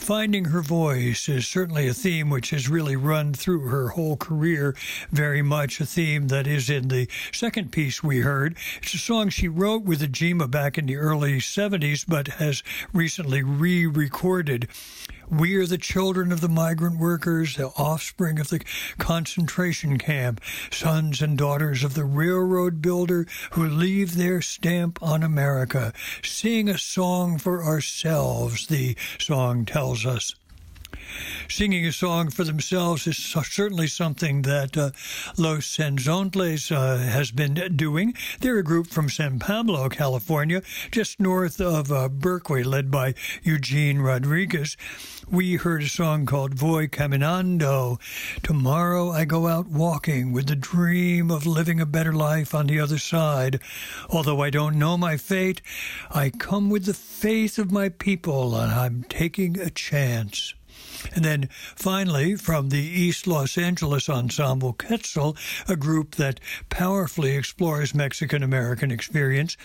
[0.00, 4.74] Finding her voice is certainly a theme which has really run through her whole career,
[5.12, 8.56] very much a theme that is in the second piece we heard.
[8.82, 12.62] It's a song she wrote with Iijima back in the early 70s, but has
[12.94, 14.68] recently re recorded.
[15.30, 18.64] We are the children of the migrant workers, the offspring of the
[18.98, 20.40] concentration camp,
[20.72, 25.92] sons and daughters of the railroad builder who leave their stamp on America.
[26.24, 30.34] Sing a song for ourselves, the song tells us.
[31.48, 34.90] Singing a song for themselves is certainly something that uh,
[35.36, 38.14] Los Cenzontles uh, has been doing.
[38.40, 44.00] They're a group from San Pablo, California, just north of uh, Berkeley, led by Eugene
[44.00, 44.76] Rodriguez.
[45.28, 48.00] We heard a song called Voy Caminando.
[48.42, 52.80] Tomorrow I go out walking with the dream of living a better life on the
[52.80, 53.60] other side.
[54.08, 55.62] Although I don't know my fate,
[56.10, 60.54] I come with the faith of my people and I'm taking a chance.
[61.14, 65.36] And then finally, from the East Los Angeles ensemble Quetzal,
[65.68, 69.56] a group that powerfully explores Mexican American experience,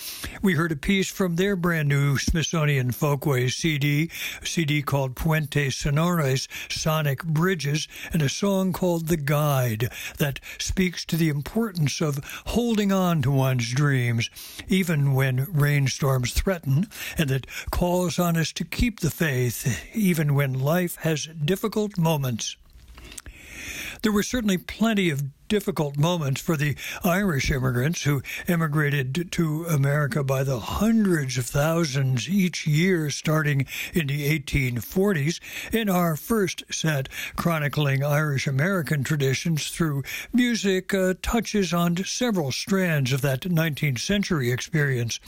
[0.41, 4.10] we heard a piece from their brand new Smithsonian Folkways CD,
[4.41, 11.06] a CD called Puentes Sonoros Sonic Bridges, and a song called The Guide that speaks
[11.06, 14.30] to the importance of holding on to one's dreams,
[14.68, 16.88] even when rainstorms threaten,
[17.18, 22.57] and that calls on us to keep the faith, even when life has difficult moments.
[24.02, 30.24] There were certainly plenty of difficult moments for the Irish immigrants who immigrated to America
[30.24, 35.40] by the hundreds of thousands each year starting in the 1840s.
[35.74, 40.04] In our first set, chronicling Irish American traditions through
[40.34, 45.20] music, uh, touches on several strands of that 19th century experience,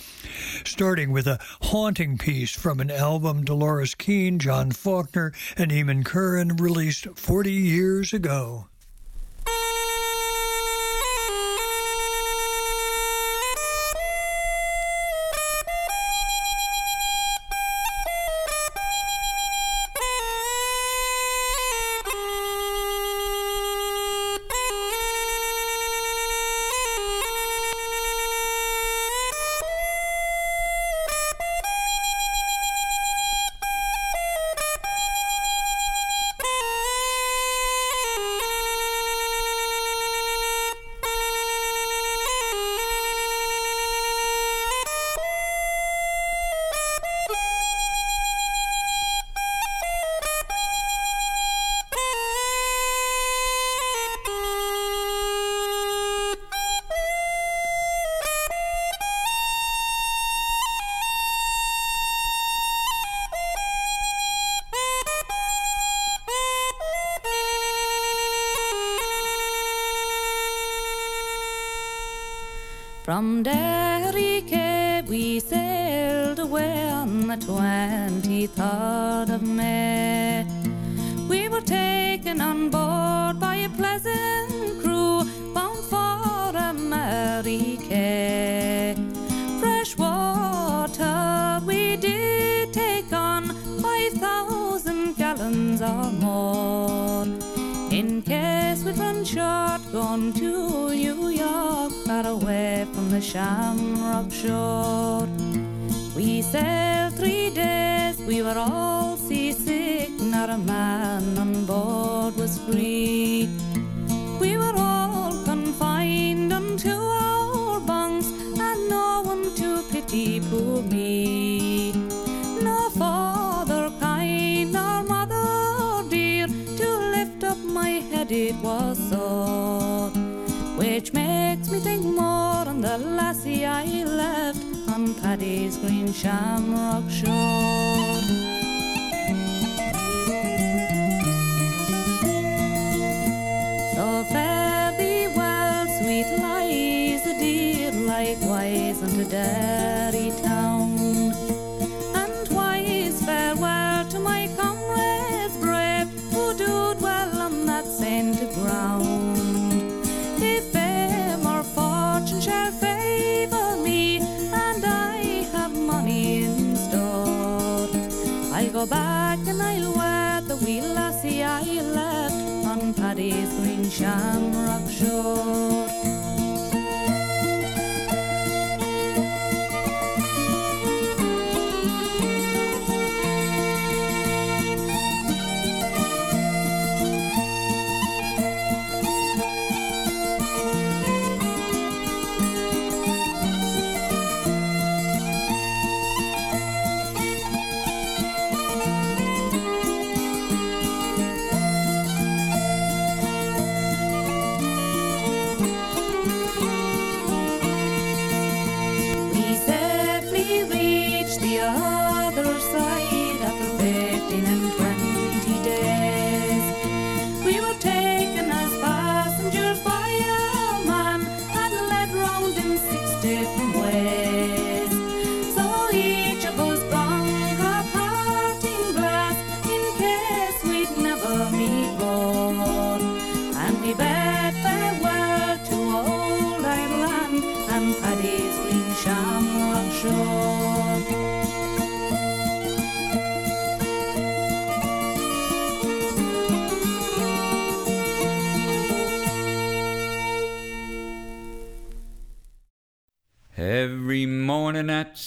[0.64, 6.58] starting with a haunting piece from an album Dolores Keane, John Faulkner, and Eamonn Curran
[6.58, 8.68] released 40 years ago.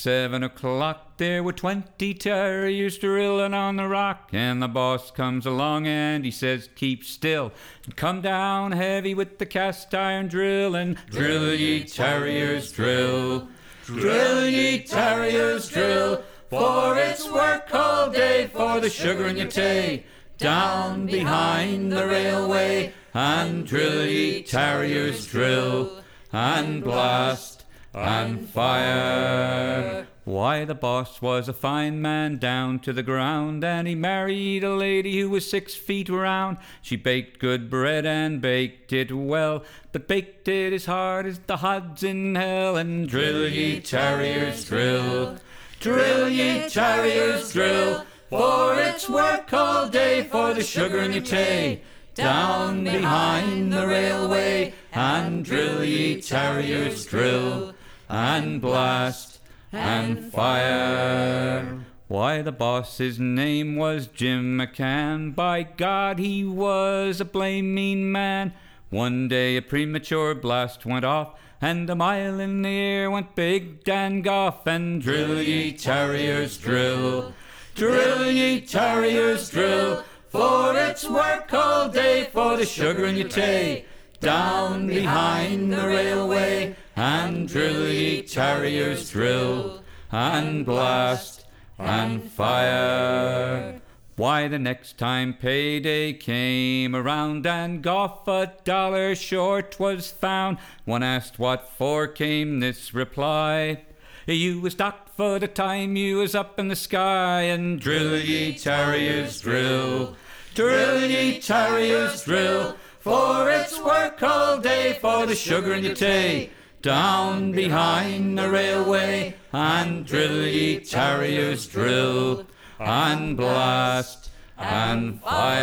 [0.00, 4.30] Seven o'clock, there were twenty terriers drilling on the rock.
[4.32, 7.52] And the boss comes along and he says, Keep still
[7.84, 10.74] and come down heavy with the cast iron drill.
[10.74, 13.48] And drill ye terriers, drill.
[13.84, 16.22] Drill ye terriers, drill.
[16.48, 20.04] For it's work all day for the sugar in your tay.
[20.38, 26.02] Down behind the railway and drill ye terriers, drill.
[26.32, 27.59] And blast
[27.94, 30.06] and fire.
[30.24, 34.74] Why, the boss was a fine man down to the ground, and he married a
[34.74, 36.58] lady who was six feet round.
[36.82, 41.56] She baked good bread and baked it well, but baked it as hard as the
[41.56, 42.76] hods in hell.
[42.76, 45.38] And drill ye terriers, drill.
[45.80, 48.04] Drill ye terriers, drill.
[48.28, 51.82] For it's work all day for the sugar in your tay.
[52.14, 57.74] Down behind the railway, and drill ye terriers, drill
[58.10, 59.38] and blast
[59.72, 61.84] and fire.
[62.08, 65.32] Why, the boss's name was Jim McCann.
[65.32, 67.24] By God, he was a
[67.62, 68.52] mean man.
[68.90, 73.84] One day a premature blast went off, and a mile in the air went Big
[73.84, 74.66] Dan Goff.
[74.66, 77.32] And drill ye terriers, drill.
[77.76, 80.02] Drill ye terriers, drill.
[80.28, 83.84] For it's work all day for the sugar in your tay.
[84.18, 89.80] Down behind the railway, and drill ye terriers, drill,
[90.12, 91.46] and blast
[91.78, 93.80] and fire.
[94.16, 101.02] Why, the next time payday came around and Goff a dollar short was found, one
[101.02, 103.80] asked what for came this reply.
[104.26, 108.52] You was docked for the time you was up in the sky, and drill ye
[108.52, 110.16] terriers, drill,
[110.54, 112.76] drill ye terriers, drill.
[112.98, 116.50] For it's work all day for the sugar in your tay.
[116.82, 122.46] Down behind the railway, and drill ye terriers, drill,
[122.78, 125.60] and blast and fire.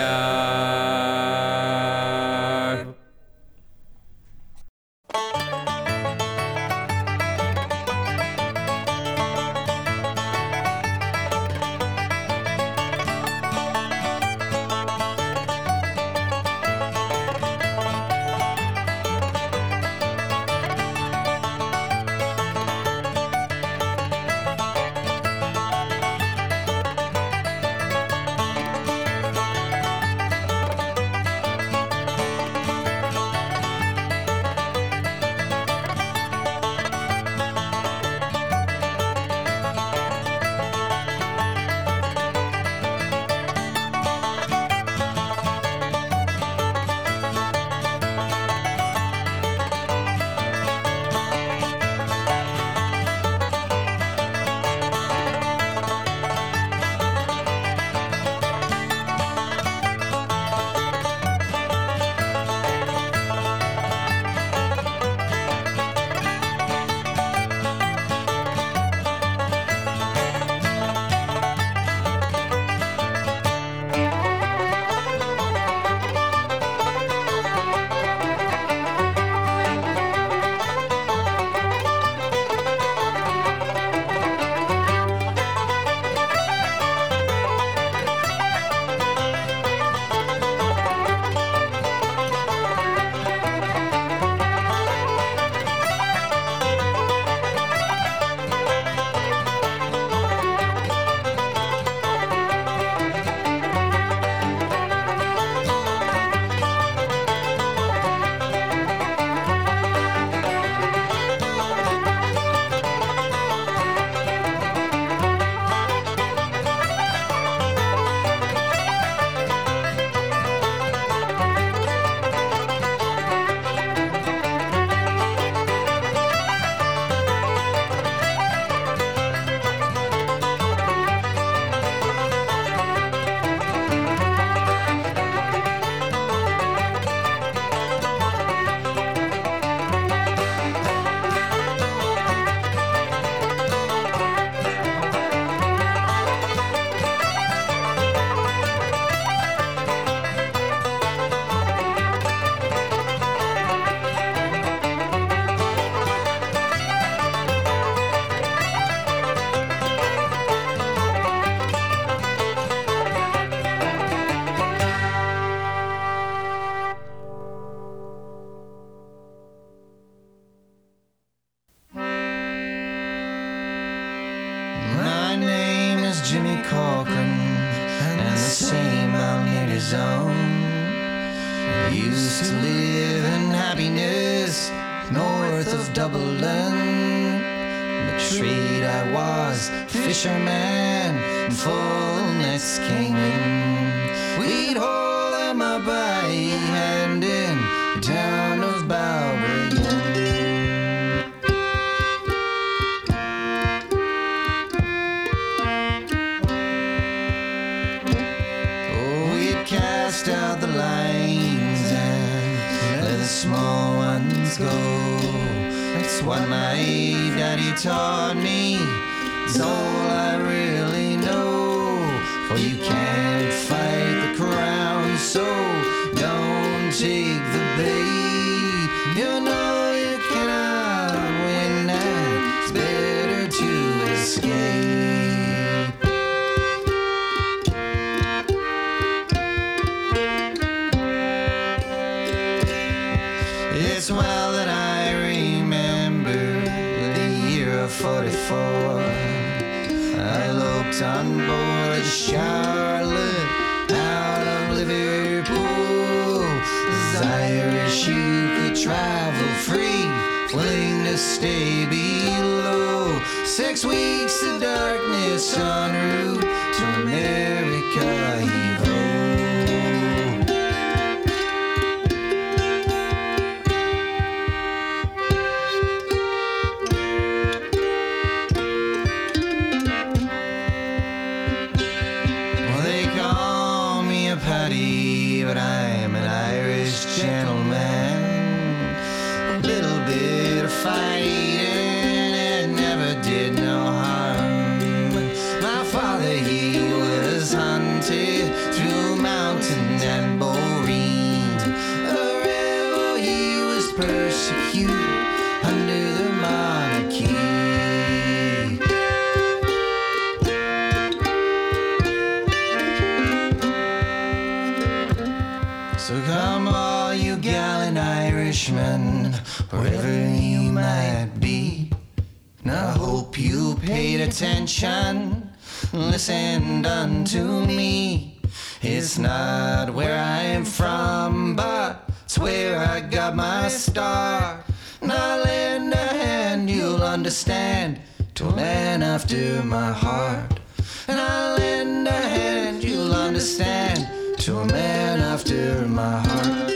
[324.28, 325.49] Attention,
[325.94, 328.40] listened unto me.
[328.82, 334.66] It's not where I am from, but it's where I got my start.
[335.02, 338.02] I lend a hand, you'll understand,
[338.36, 340.60] to a man after my heart.
[341.08, 344.10] And I'll lend a hand, you'll understand,
[344.40, 346.66] to a man after my heart.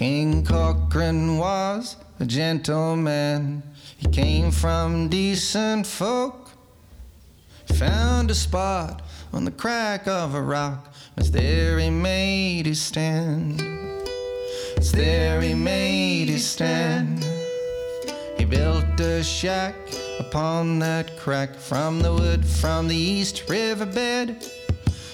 [0.00, 3.62] King Cochrane was a gentleman.
[3.98, 6.52] He came from decent folk.
[7.74, 10.94] Found a spot on the crack of a rock.
[11.18, 13.60] It's there he made his stand.
[14.74, 17.22] It's there he made his stand.
[18.38, 19.74] He built a shack
[20.18, 24.50] upon that crack from the wood from the east riverbed.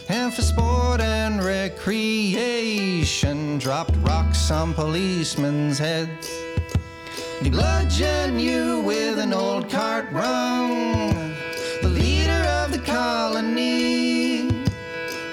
[0.09, 6.31] And for sport and recreation, dropped rocks on policemen's heads.
[7.43, 11.35] He bludgeoned you with an old cart rung,
[11.83, 14.47] the leader of the colony.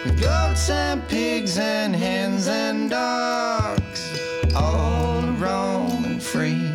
[0.03, 4.11] With goats and pigs and hens and dogs,
[4.55, 6.71] all roaming free,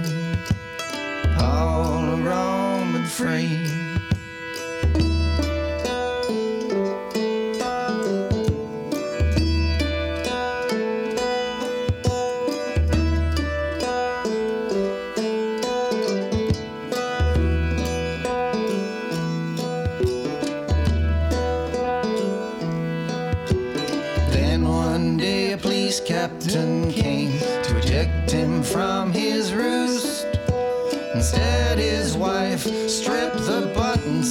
[1.41, 3.78] all roaming free.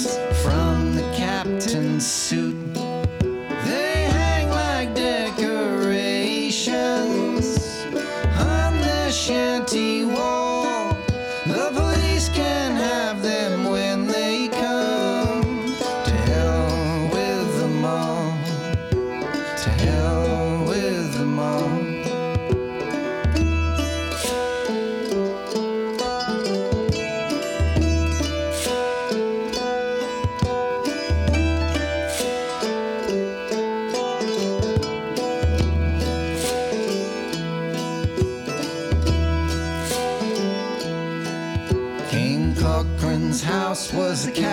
[0.04, 0.37] Buttons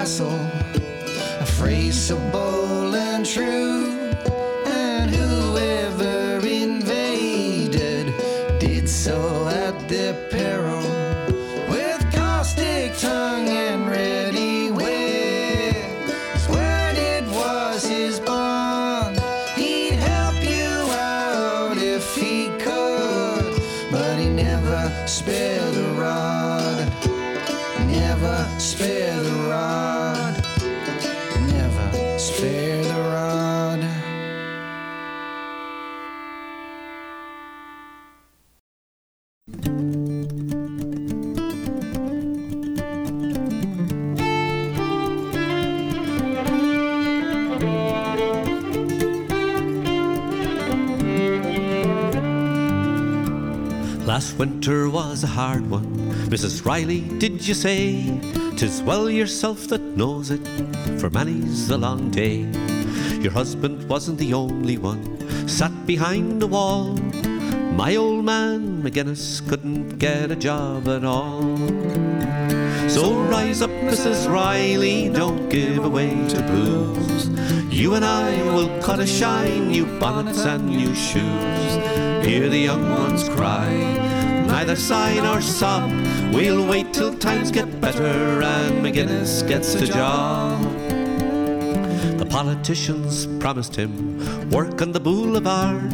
[0.05, 0.44] castle,
[54.39, 55.87] winter was a hard one,
[56.29, 56.65] Mrs.
[56.65, 58.21] Riley, did you say?
[58.57, 60.47] Tis well yourself that knows it,
[61.01, 62.47] for many's the long day.
[63.21, 66.95] Your husband wasn't the only one, sat behind the wall.
[67.75, 71.57] My old man, McGinnis, couldn't get a job at all.
[72.89, 74.31] So rise up, Mrs.
[74.31, 77.29] Riley, don't give away to blues.
[77.75, 81.73] You and I will cut a shine, new bonnets and new shoes.
[82.25, 83.69] Hear the young ones cry,
[84.55, 85.91] neither sigh nor sob.
[86.33, 90.63] We'll wait till times get better and McGinnis gets the job.
[92.21, 93.91] The politicians promised him
[94.51, 95.91] work on the boulevard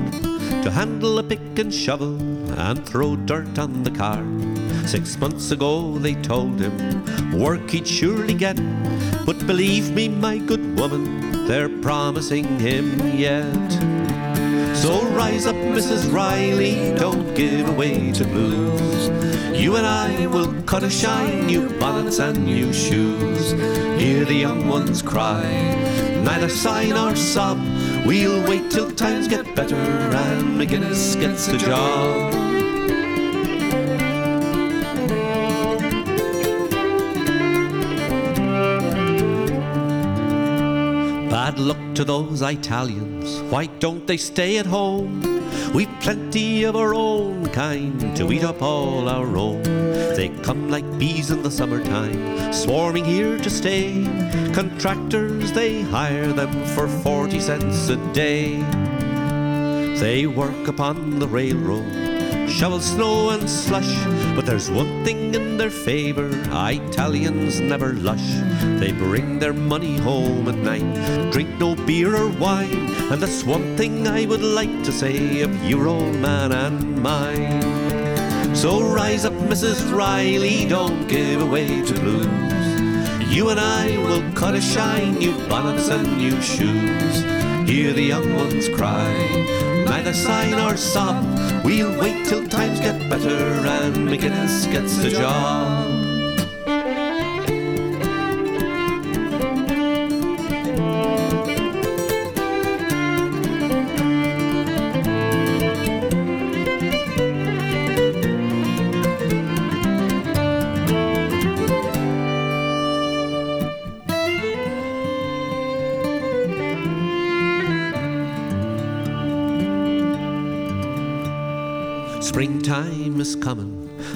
[0.64, 2.14] to handle a pick and shovel
[2.60, 4.22] and throw dirt on the car.
[4.86, 6.76] Six months ago they told him
[7.40, 8.56] work he'd surely get,
[9.24, 13.70] but believe me, my good woman, they're promising him yet.
[14.80, 16.10] So rise up, Mrs.
[16.10, 19.08] Riley, don't give away to blues.
[19.54, 23.50] You and I will cut a shine, new bonnets and new shoes.
[24.00, 25.44] Hear the young ones cry,
[26.24, 27.58] neither sigh nor sob.
[28.06, 32.29] We'll wait till times get better and McGinnis gets the job.
[41.60, 43.40] Luck to those Italians.
[43.52, 45.20] Why don't they stay at home?
[45.74, 49.62] We've plenty of our own kind to eat up all our own.
[49.62, 54.04] They come like bees in the summertime, swarming here to stay.
[54.54, 58.56] Contractors, they hire them for 40 cents a day.
[60.00, 62.09] They work upon the railroad,
[62.50, 63.94] shovel snow and slush.
[64.34, 68.34] But there's one thing in their favor Italians never lush.
[68.80, 72.88] They bring their money home at night, drink no beer or wine.
[73.10, 78.54] And that's one thing I would like to say of your old man and mine.
[78.54, 79.92] So rise up, Mrs.
[79.96, 83.30] Riley, don't give away to blues.
[83.32, 87.22] You and I will cut a shine, new bonnets and new shoes.
[87.68, 89.12] Hear the young ones cry,
[89.86, 91.39] neither sigh nor sob.
[91.64, 95.79] We'll wait till times get better and McGinnis gets the job.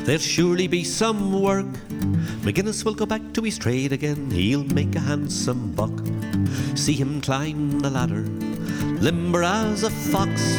[0.04, 1.66] There'll surely be some work.
[2.44, 5.92] McGinnis will go back to his trade again, he'll make a handsome buck.
[6.76, 8.22] See him climb the ladder,
[9.00, 10.56] limber as a fox.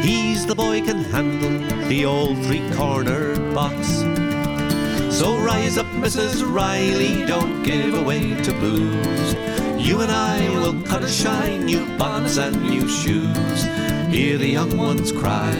[0.00, 4.04] He's the boy can handle the old three cornered box.
[5.14, 6.44] So rise up, Mrs.
[6.46, 9.34] Riley, don't give away to blues.
[9.84, 13.64] You and I will cut a shine, new bonnets and new shoes.
[14.14, 15.54] Hear the young ones cry,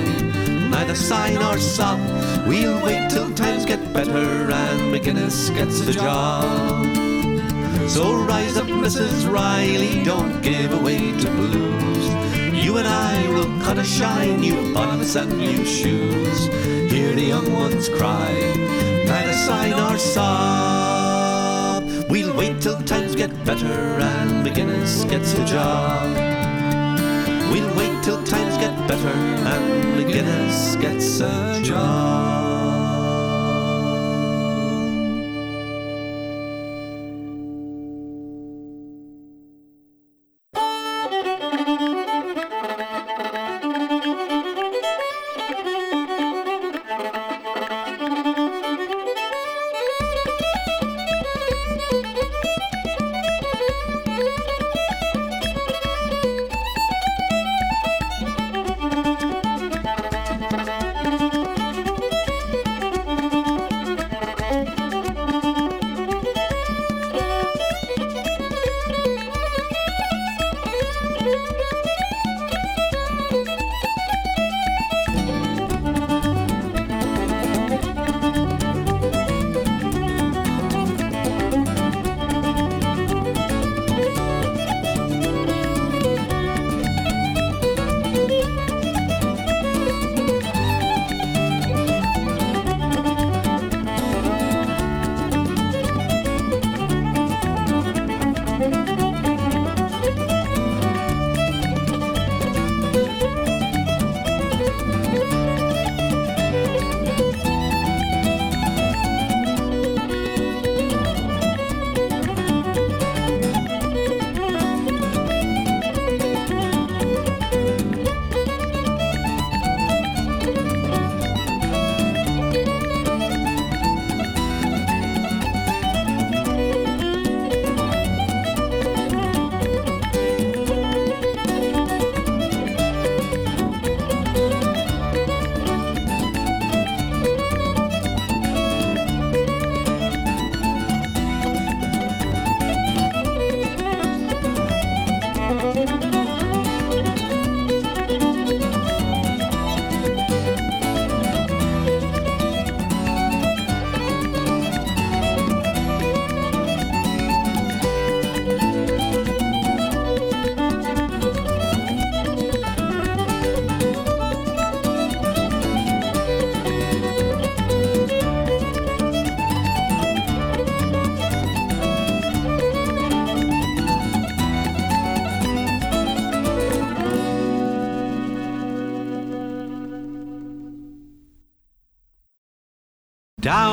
[0.70, 2.15] neither sigh nor sob.
[2.46, 6.86] We'll wait till times get better and McGinnis gets the job.
[7.88, 9.28] So rise up, Mrs.
[9.28, 12.08] Riley, don't give away to blues.
[12.54, 16.46] You and I will cut a shine, new bonnets and new shoes.
[16.92, 18.32] Hear the young ones cry,
[19.04, 21.82] neither sigh nor sob.
[22.08, 26.14] We'll wait till times get better and McGinnis gets the job.
[27.50, 32.35] We'll wait till times get better and McGinnis gets a job.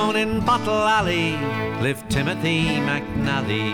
[0.03, 1.38] Down in Bottle Alley
[1.81, 3.71] lived Timothy McNally,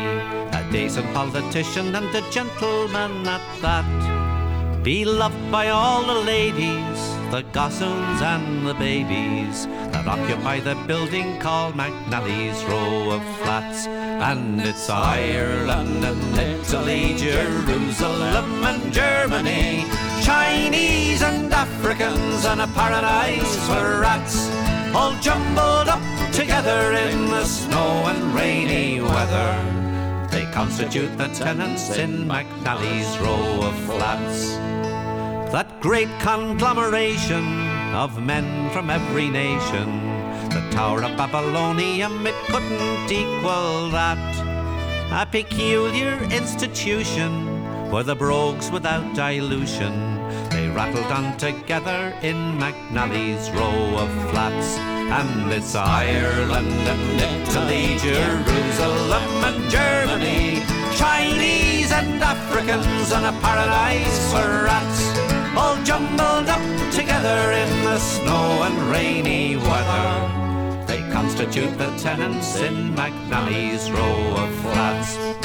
[0.54, 4.84] a decent politician and a gentleman at that.
[4.84, 7.00] Beloved by all the ladies,
[7.32, 13.88] the gossoons and the babies that occupy the building called McNally's Row of Flats.
[13.88, 19.84] And it's Ireland and Italy, Jerusalem and Germany,
[20.22, 24.48] Chinese and Africans and a paradise for rats,
[24.94, 26.09] all jumbled up
[26.40, 29.52] together in the snow and rainy weather.
[30.32, 34.56] They constitute the tenants in McNally's Row of Flats.
[35.52, 37.44] That great conglomeration
[37.94, 39.90] of men from every nation,
[40.48, 44.24] the Tower of Babylonium, it couldn't equal that.
[45.12, 49.94] A peculiar institution were the brogues without dilution.
[50.52, 54.99] They rattled on together in McNally's row of flats.
[55.12, 60.62] And it's Ireland and Italy, Jerusalem and Germany,
[60.96, 65.02] Chinese and Africans and a paradise for rats
[65.58, 66.62] all jumbled up
[66.92, 70.86] together in the snow and rainy weather.
[70.86, 75.39] They constitute the tenants in McNally's row of flats.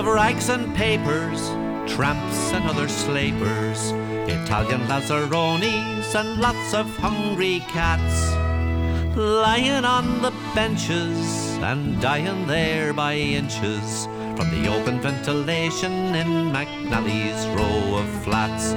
[0.00, 1.50] Of rags and papers,
[1.86, 3.92] tramps and other slavers,
[4.26, 8.32] Italian lazzaronis and lots of hungry cats,
[9.14, 11.18] lying on the benches
[11.60, 14.06] and dying there by inches
[14.36, 18.72] from the open ventilation in McNally's row of flats.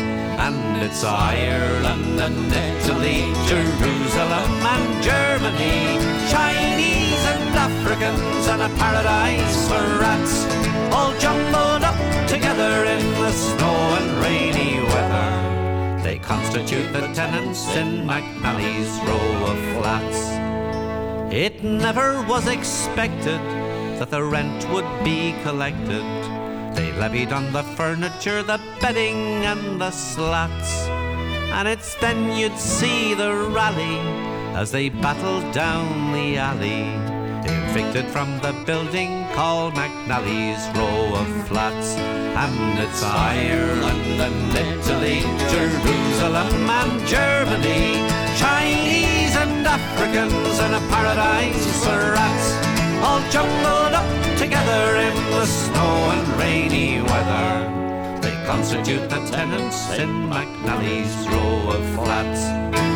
[0.45, 9.83] And it's Ireland and Italy, Jerusalem and Germany, Chinese and Africans and a paradise for
[10.01, 10.62] rats,
[11.03, 11.99] all jumbled up
[12.30, 16.01] together in the snow and rainy weather.
[16.01, 20.21] They constitute the tenants in McNally's row of flats.
[21.34, 23.41] It never was expected
[23.99, 26.07] that the rent would be collected.
[26.73, 30.71] They levied on the furniture, the bedding, and the slats.
[31.57, 33.97] And it's then you'd see the rally
[34.55, 36.85] as they battled down the alley,
[37.75, 41.95] evicted from the building called McNally's Row of Flats.
[42.37, 47.97] And it's Ireland and Italy, Jerusalem and Germany,
[48.37, 52.47] Chinese and Africans, and a paradise for rats
[53.01, 58.21] all jumbled up together in the snow and rainy weather.
[58.21, 62.92] They constitute the tenants in McNally's row of flats.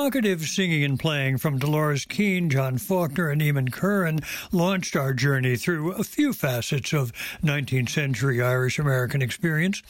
[0.00, 4.20] Evocative singing and playing from Dolores Keane, John Faulkner, and Eamonn Curran
[4.50, 7.12] launched our journey through a few facets of
[7.44, 9.82] 19th century Irish American experience.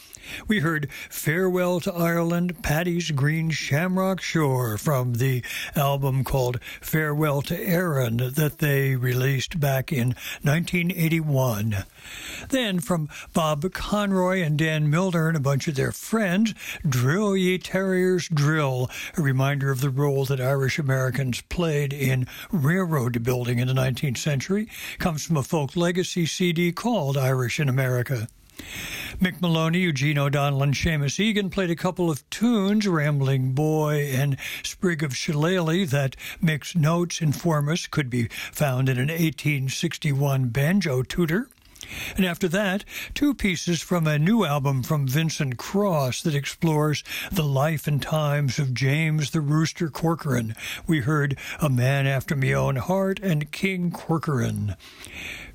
[0.48, 5.44] We heard Farewell to Ireland, Paddy's Green Shamrock Shore from the
[5.76, 11.84] album called Farewell to Erin that they released back in 1981.
[12.48, 16.54] Then from Bob Conroy and Dan Milner and a bunch of their friends,
[16.88, 23.22] Drill Ye Terriers Drill, a reminder of the role that Irish Americans played in railroad
[23.22, 24.68] building in the 19th century,
[24.98, 28.28] comes from a folk legacy CD called Irish in America.
[29.20, 34.36] Mick Moloney, Eugene O'Donnell, and Seamus Egan played a couple of tunes, Rambling Boy and
[34.62, 41.02] Sprig of Shillelagh, that Mick's notes inform us could be found in an 1861 banjo
[41.02, 41.48] tutor.
[42.16, 42.84] And after that,
[43.14, 48.58] two pieces from a new album from Vincent Cross that explores the life and times
[48.58, 50.54] of James the Rooster Corcoran.
[50.86, 54.76] We heard A Man After Me Own Heart and King Corcoran.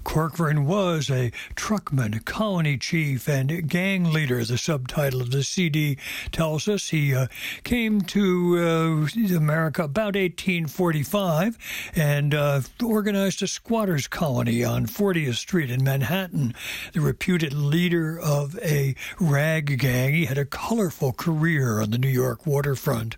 [0.06, 4.46] Corcoran was a truckman, colony chief, and gang leader.
[4.46, 5.98] The subtitle of the CD
[6.32, 7.28] tells us he uh,
[7.66, 11.58] came to uh, America about 1845
[11.96, 16.54] and uh, organized a squatters' colony on 40th Street in Manhattan.
[16.94, 22.08] The reputed leader of a rag gang, he had a colorful career on the New
[22.08, 23.18] York waterfront.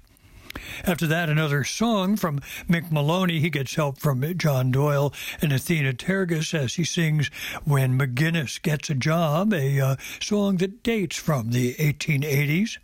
[0.83, 2.39] After that, another song from
[2.69, 3.39] Mick Moloney.
[3.39, 7.27] He gets help from John Doyle and Athena Tergis as he sings
[7.63, 12.77] When McGinnis Gets a Job, a uh, song that dates from the 1880s.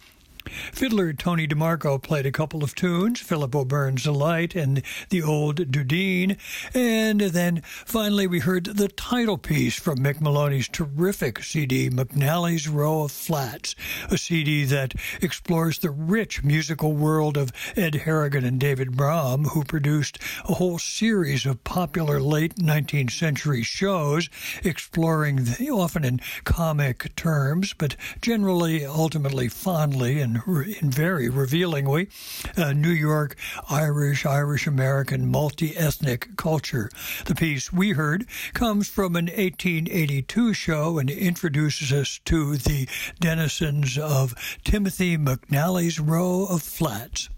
[0.71, 6.37] Fiddler Tony DeMarco played a couple of tunes, Philip O'Beirne's Delight and the Old Dudeen,
[6.73, 13.03] and then finally we heard the title piece from Mick Moloney's terrific CD, McNally's Row
[13.03, 13.75] of Flats,
[14.09, 19.63] a CD that explores the rich musical world of Ed Harrigan and David Braham, who
[19.63, 24.29] produced a whole series of popular late 19th century shows,
[24.63, 32.09] exploring the, often in comic terms, but generally, ultimately, fondly and in very revealingly
[32.57, 33.35] uh, New York
[33.69, 36.89] Irish, Irish American, multi ethnic culture.
[37.25, 42.87] The piece we heard comes from an 1882 show and introduces us to the
[43.19, 44.33] denizens of
[44.63, 47.29] Timothy McNally's row of flats.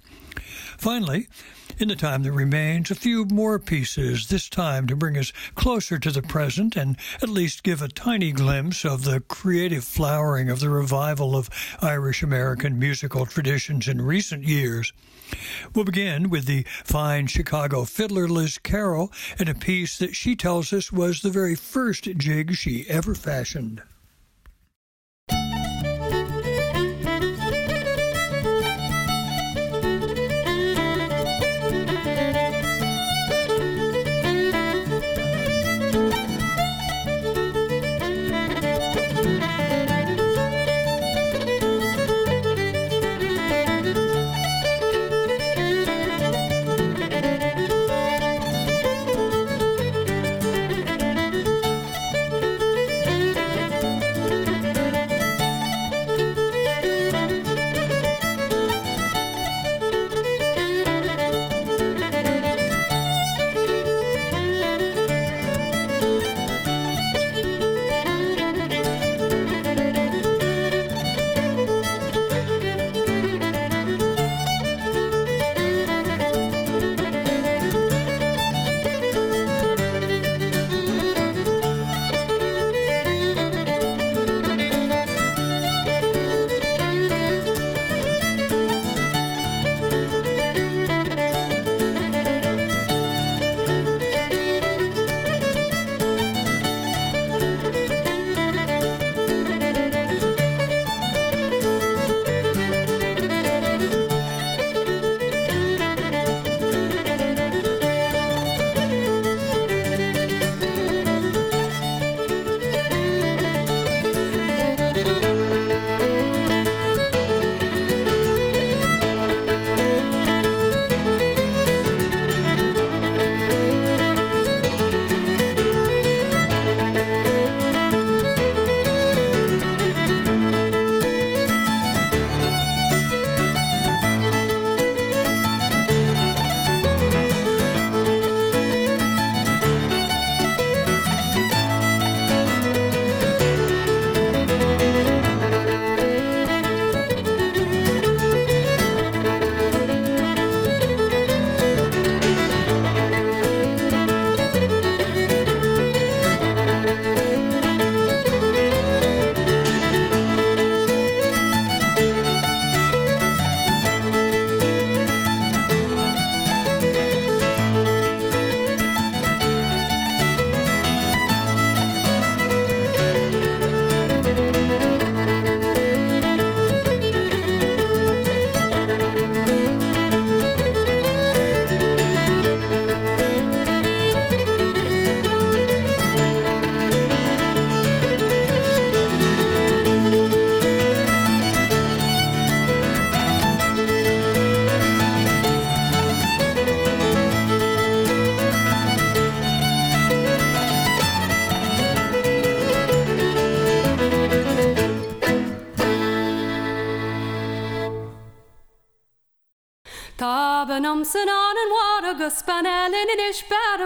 [0.78, 1.28] Finally,
[1.78, 6.00] in the time that remains, a few more pieces, this time to bring us closer
[6.00, 10.60] to the present and at least give a tiny glimpse of the creative flowering of
[10.60, 11.50] the revival of
[11.82, 14.94] Irish American musical traditions in recent years.
[15.74, 20.72] We'll begin with the fine Chicago fiddler Liz Carroll and a piece that she tells
[20.72, 23.82] us was the very first jig she ever fashioned.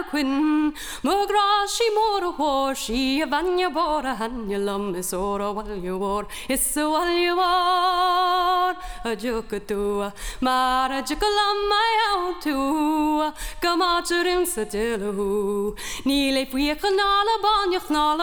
[0.00, 0.72] Is ber quin
[1.02, 1.84] Mugra si
[2.70, 6.92] hór si a vanja bor a hanja lum is ó a walju war is so
[6.92, 12.12] walju war a joka tua mar a jikalam mai á
[12.44, 12.58] tú
[13.62, 15.74] Gamáin sa dihu
[16.04, 16.46] Ní le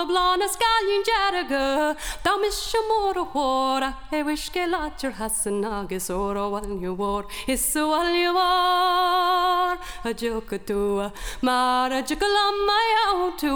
[0.09, 5.65] blán a scalín dearaga Tá mis se mór a hóra é bhuiis cé látir hasan
[5.65, 11.11] agus ó bhhailniu hór Is sohhailhar a joka túa
[11.41, 13.07] mar a jikalam mai á
[13.41, 13.55] tú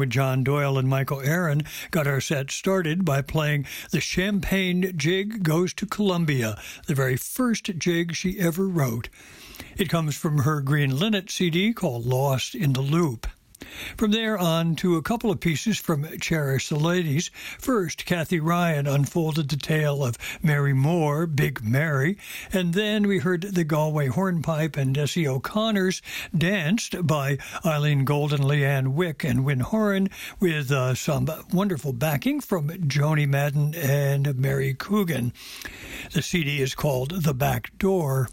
[0.00, 5.42] with John Doyle and Michael Aaron, got our set started by playing The Champagne Jig
[5.42, 9.10] Goes to Columbia, the very first jig she ever wrote.
[9.76, 13.26] It comes from her Green Linnet CD called Lost in the Loop.
[13.96, 17.30] From there on to a couple of pieces from Cherish the Ladies.
[17.58, 22.16] First, Cathie Ryan unfolded the tale of Mary Moore, Big Mary,
[22.52, 26.00] and then we heard the Galway Hornpipe and Desi O'Connor's
[26.36, 30.08] Danced by Eileen Golden, Leanne Wick, and Win Horan,
[30.38, 35.32] with uh, some wonderful backing from Joanie Madden and Mary Coogan.
[36.12, 38.28] The CD is called The Back Door.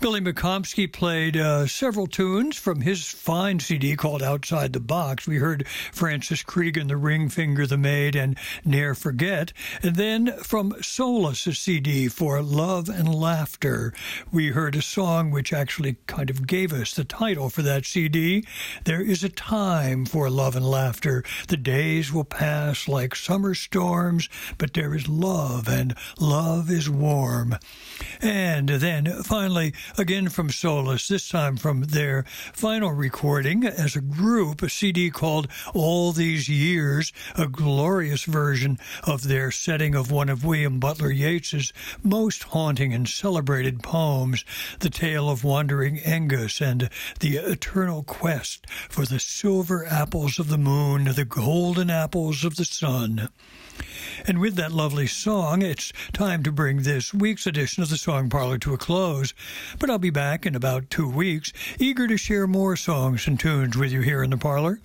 [0.00, 5.26] Billy McComiskey played uh, several tunes from his fine CD called Outside the Box.
[5.26, 9.52] We heard Francis Cregan, The Ring Finger, The Maid, and Ne'er Forget.
[9.82, 13.92] And then from Solace, a CD for Love and Laughter,
[14.32, 18.44] we heard a song which actually kind of gave us the title for that CD.
[18.84, 21.22] There is a time for love and laughter.
[21.48, 24.28] The days will pass like summer storms,
[24.58, 27.56] but there is love, and love is warm.
[28.20, 34.62] And then finally, again from Solace, this time from their final recording as a group,
[34.62, 40.44] a CD called All These Years, a glorious version of their setting of one of
[40.44, 44.44] William Butler Yeats's most haunting and celebrated poems,
[44.80, 46.88] The Tale of Wandering Aengus and
[47.20, 52.64] the eternal quest for the silver apples of the moon, the golden apples of the
[52.64, 53.28] sun.
[54.26, 58.28] And with that lovely song, it's time to bring this week's edition of the Song
[58.28, 59.34] Parlor to a close.
[59.78, 63.76] But I'll be back in about two weeks, eager to share more songs and tunes
[63.76, 64.80] with you here in the parlor.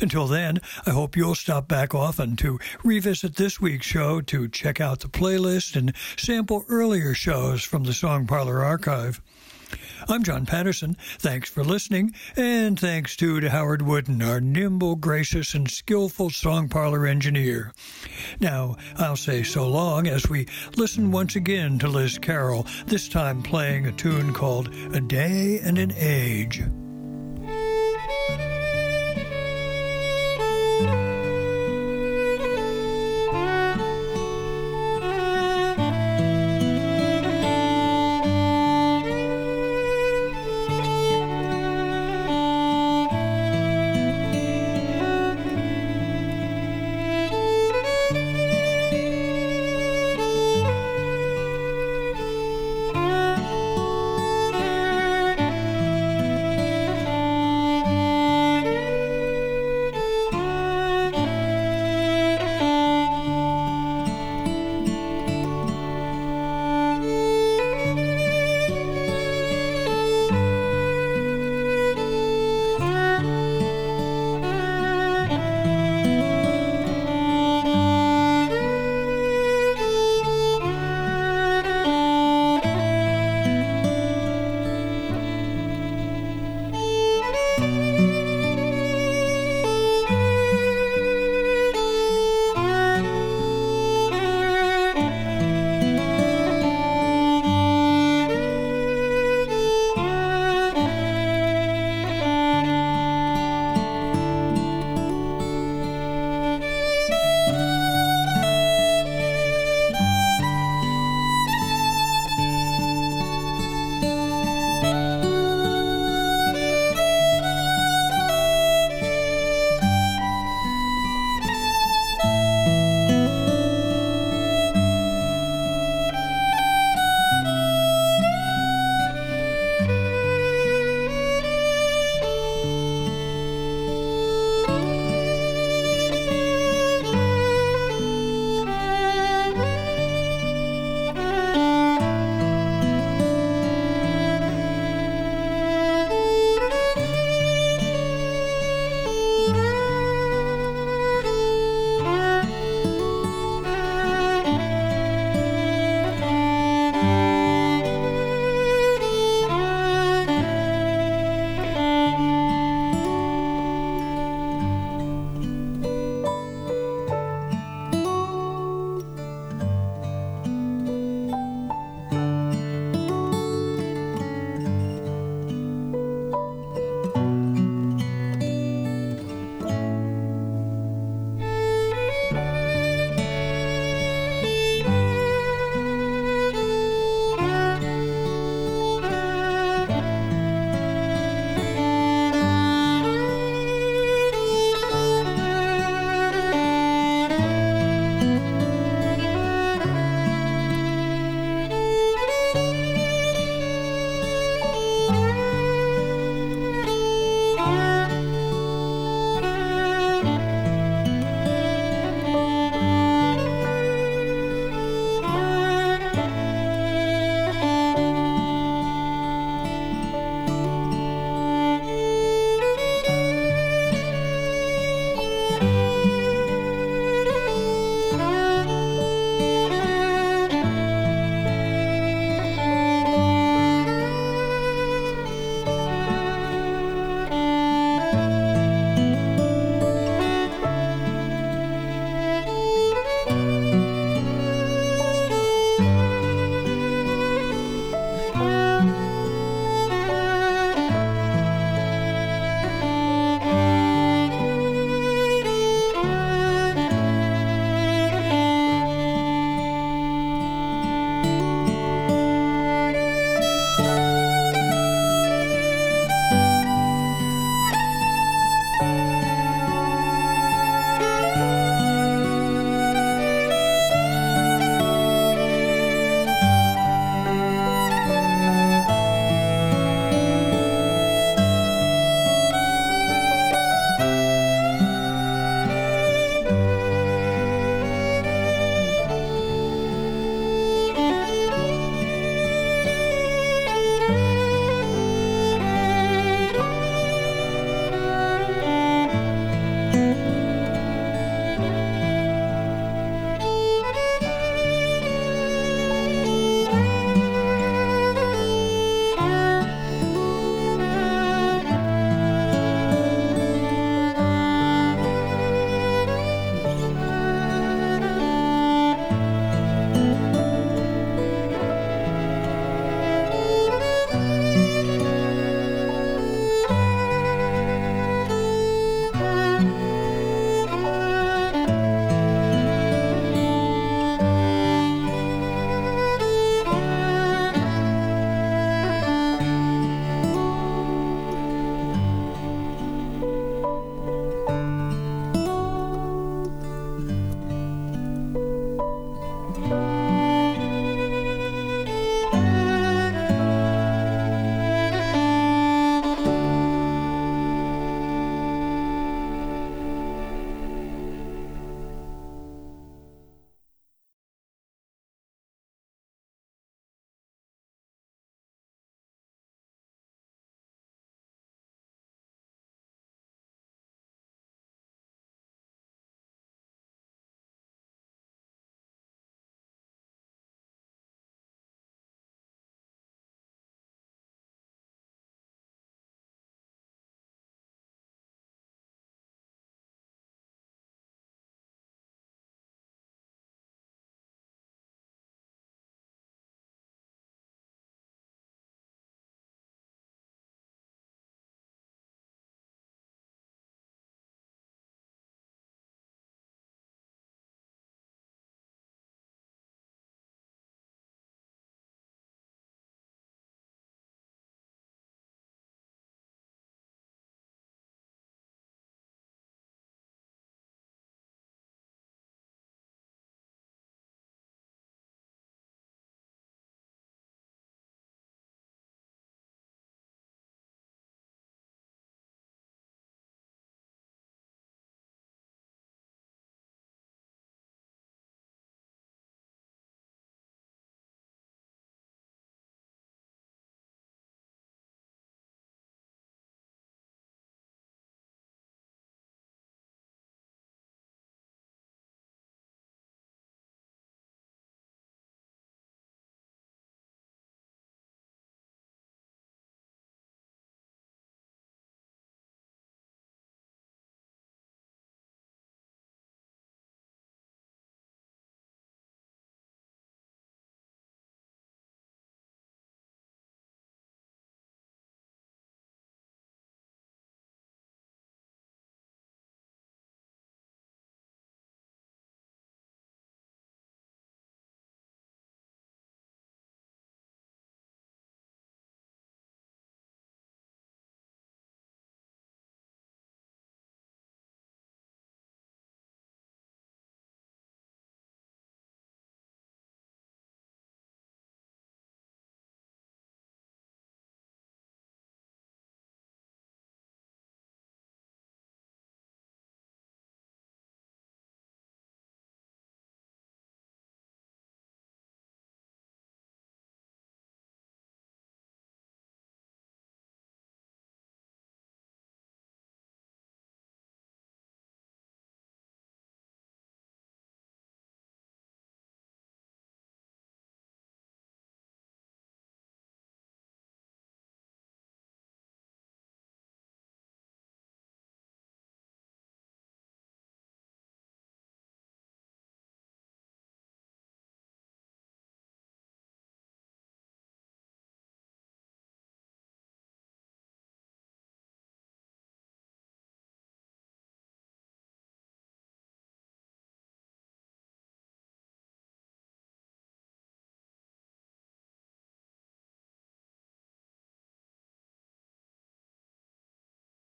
[0.00, 4.80] Until then, I hope you'll stop back often to revisit this week's show, to check
[4.80, 9.20] out the playlist, and sample earlier shows from the Song Parlor archive.
[10.06, 10.96] I'm John Patterson.
[11.18, 16.68] Thanks for listening, and thanks too to Howard Wooden, our nimble, gracious, and skillful song
[16.68, 17.72] parlor engineer.
[18.38, 23.42] Now, I'll say so long as we listen once again to Liz Carroll, this time
[23.42, 26.62] playing a tune called A Day and an Age.